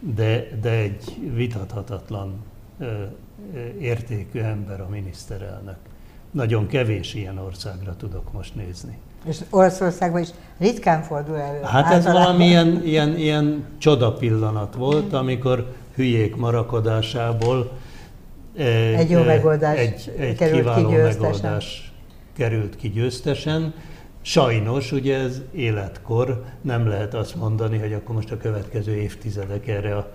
de, 0.00 0.48
de 0.60 0.70
egy 0.70 1.30
vitathatatlan 1.34 2.34
ö, 2.78 3.04
értékű 3.78 4.38
ember 4.38 4.80
a 4.80 4.88
miniszterelnök. 4.88 5.78
Nagyon 6.30 6.66
kevés 6.66 7.14
ilyen 7.14 7.38
országra 7.38 7.96
tudok 7.96 8.32
most 8.32 8.54
nézni. 8.54 8.98
És 9.24 9.38
Olaszországban 9.50 10.20
is 10.20 10.28
ritkán 10.58 11.02
fordul 11.02 11.36
elő. 11.36 11.60
Hát 11.62 11.92
ez 11.92 12.04
valami 12.04 12.44
ilyen, 12.44 12.82
ilyen, 12.84 13.16
ilyen 13.16 13.64
csoda 13.78 14.12
pillanat 14.12 14.74
volt, 14.74 15.12
amikor 15.12 15.74
hülyék 15.94 16.36
marakodásából 16.36 17.70
egy 18.54 19.10
jó 19.10 19.22
megoldás 19.22 19.78
egy, 19.78 20.14
egy 20.18 20.36
került 20.36 20.60
kiváló 20.60 20.88
ki 20.88 20.94
megoldás 20.94 21.92
került 22.32 22.76
ki 22.76 22.88
győztesen. 22.88 23.74
Sajnos 24.22 24.92
ugye 24.92 25.18
ez 25.18 25.40
életkor, 25.52 26.44
nem 26.60 26.88
lehet 26.88 27.14
azt 27.14 27.34
mondani, 27.34 27.78
hogy 27.78 27.92
akkor 27.92 28.14
most 28.14 28.30
a 28.30 28.36
következő 28.36 28.94
évtizedek 28.94 29.68
erre 29.68 29.96
a 29.96 30.10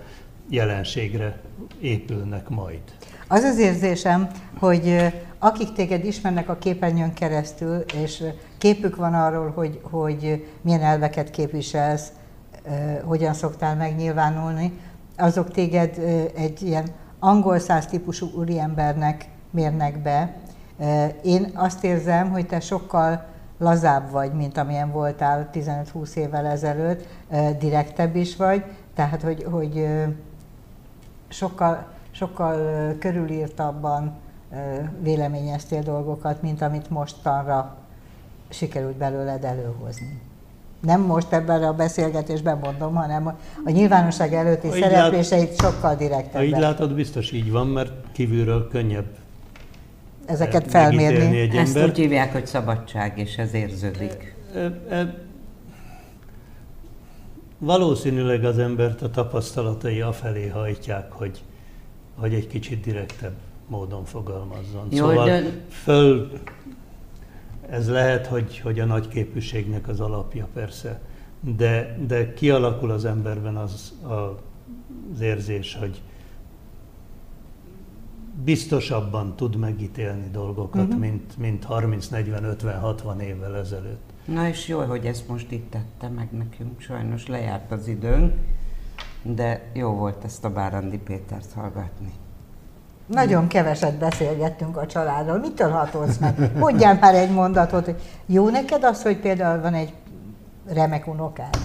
jelenségre 0.50 1.38
épülnek 1.80 2.48
majd. 2.48 2.82
Az 3.28 3.42
az 3.42 3.58
érzésem, 3.58 4.28
hogy 4.58 5.12
akik 5.38 5.72
téged 5.72 6.04
ismernek 6.04 6.48
a 6.48 6.56
képernyőn 6.56 7.12
keresztül, 7.12 7.84
és 7.94 8.24
képük 8.58 8.96
van 8.96 9.14
arról, 9.14 9.50
hogy, 9.50 9.80
hogy 9.82 10.46
milyen 10.60 10.82
elveket 10.82 11.30
képviselsz, 11.30 12.12
hogyan 13.04 13.34
szoktál 13.34 13.76
megnyilvánulni, 13.76 14.78
azok 15.16 15.50
téged 15.50 15.98
egy 16.36 16.62
ilyen 16.62 16.86
angol 17.18 17.58
száz 17.58 17.86
típusú 17.86 18.30
úriembernek 18.34 19.28
mérnek 19.50 20.02
be. 20.02 20.36
Én 21.22 21.50
azt 21.54 21.84
érzem, 21.84 22.30
hogy 22.30 22.46
te 22.46 22.60
sokkal 22.60 23.26
lazább 23.58 24.10
vagy, 24.10 24.32
mint 24.32 24.58
amilyen 24.58 24.92
voltál 24.92 25.50
15-20 25.52 26.14
évvel 26.14 26.46
ezelőtt, 26.46 27.08
direktebb 27.58 28.16
is 28.16 28.36
vagy, 28.36 28.64
tehát 28.94 29.22
hogy, 29.22 29.46
hogy 29.50 29.86
sokkal, 31.28 31.94
sokkal 32.16 32.94
körülírtabban 32.98 34.14
véleményeztél 35.02 35.82
dolgokat, 35.82 36.42
mint 36.42 36.62
amit 36.62 36.90
mostanra 36.90 37.76
sikerült 38.48 38.96
belőled 38.96 39.44
előhozni. 39.44 40.20
Nem 40.80 41.00
most 41.00 41.32
ebben 41.32 41.62
a 41.62 41.72
beszélgetésben 41.72 42.58
mondom, 42.58 42.94
hanem 42.94 43.26
a 43.64 43.70
nyilvánosság 43.70 44.34
előtti 44.34 44.70
szerepléseit 44.70 45.48
lát, 45.48 45.60
sokkal 45.60 45.94
direktebben. 45.94 46.40
Ha 46.40 46.44
így 46.44 46.58
látod, 46.58 46.94
biztos 46.94 47.32
így 47.32 47.50
van, 47.50 47.66
mert 47.66 47.92
kívülről 48.12 48.68
könnyebb 48.68 49.06
ezeket 50.26 50.70
felmérni. 50.70 51.40
Egy 51.40 51.54
Ezt 51.54 51.84
úgy 51.84 51.96
hívják, 51.96 52.32
hogy 52.32 52.46
szabadság, 52.46 53.18
és 53.18 53.36
ez 53.36 53.54
érződik. 53.54 54.34
E, 54.54 54.58
e, 54.58 54.72
e, 54.88 55.14
valószínűleg 57.58 58.44
az 58.44 58.58
embert 58.58 59.02
a 59.02 59.10
tapasztalatai 59.10 60.00
afelé 60.00 60.48
hajtják, 60.48 61.12
hogy, 61.12 61.42
hogy 62.16 62.34
egy 62.34 62.46
kicsit 62.46 62.80
direktebb 62.80 63.34
módon 63.66 64.04
fogalmazzon. 64.04 64.86
Jó, 64.90 64.96
szóval 64.96 65.26
de... 65.26 65.64
föl, 65.68 66.30
ez 67.68 67.88
lehet, 67.88 68.26
hogy, 68.26 68.58
hogy 68.58 68.80
a 68.80 68.84
nagy 68.84 69.08
képűségnek 69.08 69.88
az 69.88 70.00
alapja 70.00 70.48
persze, 70.52 71.00
de, 71.40 71.98
de 72.06 72.34
kialakul 72.34 72.90
az 72.90 73.04
emberben 73.04 73.56
az, 73.56 73.92
a, 74.02 74.12
az 74.12 75.20
érzés, 75.20 75.74
hogy, 75.74 76.00
biztosabban 78.44 79.36
tud 79.36 79.56
megítélni 79.56 80.30
dolgokat, 80.32 80.82
uh-huh. 80.82 81.00
mint, 81.00 81.36
mint 81.38 81.64
30, 81.64 82.08
40, 82.08 82.44
50, 82.44 82.80
60 82.80 83.20
évvel 83.20 83.56
ezelőtt. 83.56 84.12
Na 84.24 84.48
és 84.48 84.68
jó, 84.68 84.80
hogy 84.80 85.06
ezt 85.06 85.28
most 85.28 85.50
itt 85.50 85.70
tette 85.70 86.08
meg 86.08 86.28
nekünk, 86.32 86.80
sajnos 86.80 87.26
lejárt 87.26 87.72
az 87.72 87.88
időnk, 87.88 88.34
de 89.34 89.62
jó 89.72 89.90
volt 89.90 90.24
ezt 90.24 90.44
a 90.44 90.50
Bárandi 90.50 90.98
Pétert 90.98 91.52
hallgatni. 91.54 92.12
Nagyon 93.06 93.46
keveset 93.46 93.98
beszélgettünk 93.98 94.76
a 94.76 94.86
családról. 94.86 95.38
Mitől 95.38 95.70
hatolsz 95.70 96.18
meg? 96.18 96.50
Mondjál 96.58 96.98
már 97.00 97.14
egy 97.14 97.30
mondatot, 97.30 97.84
hogy 97.84 98.00
jó 98.26 98.48
neked 98.48 98.84
az, 98.84 99.02
hogy 99.02 99.16
például 99.16 99.60
van 99.60 99.74
egy 99.74 99.92
remek 100.66 101.06
unokád? 101.06 101.56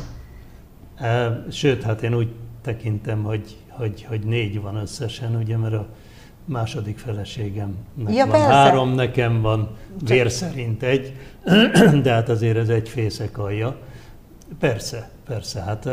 Sőt, 1.49 1.83
hát 1.83 2.01
én 2.03 2.13
úgy 2.13 2.33
tekintem, 2.61 3.23
hogy, 3.23 3.57
hogy, 3.69 4.03
hogy 4.03 4.21
négy 4.21 4.61
van 4.61 4.75
összesen, 4.75 5.35
ugye, 5.35 5.57
mert 5.57 5.73
a 5.73 5.87
második 6.45 6.97
feleségem 6.97 7.75
ja, 8.07 8.25
van 8.25 8.29
persze. 8.29 8.53
három, 8.53 8.89
nekem 8.89 9.41
van 9.41 9.69
vér 10.05 10.31
szerint 10.31 10.83
egy, 10.83 11.15
de 12.03 12.13
hát 12.13 12.29
azért 12.29 12.57
ez 12.57 12.69
egy 12.69 12.89
fészek 12.89 13.37
alja. 13.37 13.75
Persze, 14.59 15.09
persze, 15.25 15.61
hát 15.61 15.89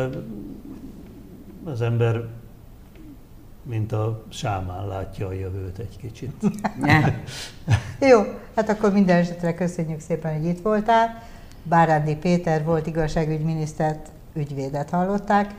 az 1.69 1.81
ember 1.81 2.25
mint 3.63 3.93
a 3.93 4.23
sámán 4.29 4.87
látja 4.87 5.27
a 5.27 5.33
jövőt 5.33 5.79
egy 5.79 5.97
kicsit. 6.01 6.33
Jó, 8.11 8.21
hát 8.55 8.69
akkor 8.69 8.93
minden 8.93 9.17
esetre 9.17 9.55
köszönjük 9.55 10.01
szépen, 10.01 10.37
hogy 10.37 10.47
itt 10.47 10.63
voltál. 10.63 11.23
Bárándi 11.63 12.17
Péter 12.17 12.65
volt 12.65 12.87
igazságügyminisztert, 12.87 14.09
ügyvédet 14.35 14.91
hallották, 14.91 15.55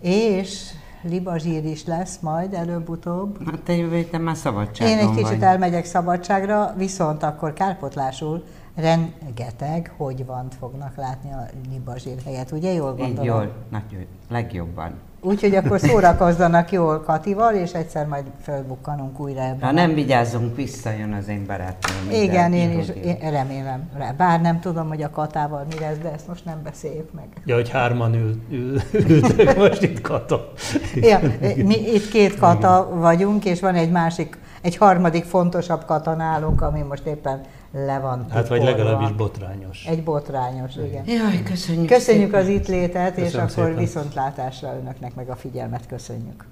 és 0.00 0.70
libazsír 1.02 1.64
is 1.64 1.84
lesz 1.84 2.18
majd 2.18 2.54
előbb-utóbb. 2.54 3.50
Hát 3.50 3.60
te 3.60 3.72
jövő 3.72 3.96
héten 3.96 4.20
már 4.20 4.36
szabadságon 4.36 4.92
Én 4.92 4.98
egy 4.98 5.14
kicsit 5.14 5.38
vagy. 5.38 5.42
elmegyek 5.42 5.84
szabadságra, 5.84 6.74
viszont 6.76 7.22
akkor 7.22 7.52
kárpotlásul 7.52 8.44
rengeteg 8.74 9.92
hogy 9.96 10.26
van 10.26 10.50
fognak 10.58 10.96
látni 10.96 11.32
a 11.32 11.46
libazsír 11.70 12.16
helyet, 12.24 12.50
ugye 12.50 12.72
jól 12.72 12.94
gondolom? 12.94 13.18
Így 13.18 13.24
jól, 13.24 13.52
nagy, 13.70 14.06
legjobban. 14.28 14.92
Úgyhogy 15.22 15.54
akkor 15.54 15.80
szórakozzanak 15.80 16.72
jól 16.72 17.00
Katival, 17.00 17.54
és 17.54 17.72
egyszer 17.72 18.06
majd 18.06 18.24
fölbukkanunk 18.42 19.20
újra 19.20 19.40
ebben. 19.40 19.60
Ha 19.60 19.70
nem 19.72 19.94
vigyázunk, 19.94 20.56
visszajön 20.56 21.12
az 21.12 21.28
én 21.28 21.46
barátom. 21.46 21.92
Igen, 22.10 22.52
én 22.52 22.78
is 22.78 22.88
én 23.04 23.30
remélem 23.30 23.90
rá. 23.98 24.10
Bár 24.10 24.40
nem 24.40 24.60
tudom, 24.60 24.88
hogy 24.88 25.02
a 25.02 25.10
Katával 25.10 25.66
mi 25.68 25.80
lesz, 25.80 25.96
de 26.02 26.12
ezt 26.12 26.28
most 26.28 26.44
nem 26.44 26.60
beszéljük 26.64 27.12
meg. 27.12 27.26
Ja, 27.44 27.54
hogy 27.54 27.70
hárman 27.70 28.14
ül, 28.14 28.42
ül, 28.50 28.80
ültök 28.92 29.56
most 29.56 29.82
itt 29.82 30.00
Kata. 30.00 30.52
Ja, 30.94 31.20
mi 31.56 31.92
itt 31.94 32.10
két 32.10 32.38
Kata 32.38 32.88
vagyunk, 32.94 33.44
és 33.44 33.60
van 33.60 33.74
egy 33.74 33.90
másik, 33.90 34.38
egy 34.62 34.76
harmadik 34.76 35.24
fontosabb 35.24 35.84
Kata 35.84 36.14
nálunk, 36.14 36.62
ami 36.62 36.80
most 36.80 37.06
éppen 37.06 37.40
le 37.72 37.98
van. 37.98 38.26
Hát 38.30 38.48
vagy 38.48 38.62
legalábbis 38.62 39.12
botrányos. 39.12 39.84
Egy 39.86 40.02
botrányos, 40.02 40.76
igen. 40.76 41.04
Jaj, 41.06 41.42
köszönjük 41.42 41.86
Köszönjük 41.88 42.24
szépen. 42.26 42.40
az 42.40 42.48
itt 42.48 42.66
létet, 42.68 43.14
Köszönöm 43.14 43.28
és 43.28 43.34
akkor 43.34 43.48
szépen. 43.50 43.76
viszontlátásra 43.76 44.76
önöknek 44.80 45.14
meg 45.14 45.28
a 45.28 45.36
figyelmet 45.36 45.86
köszönjük. 45.86 46.44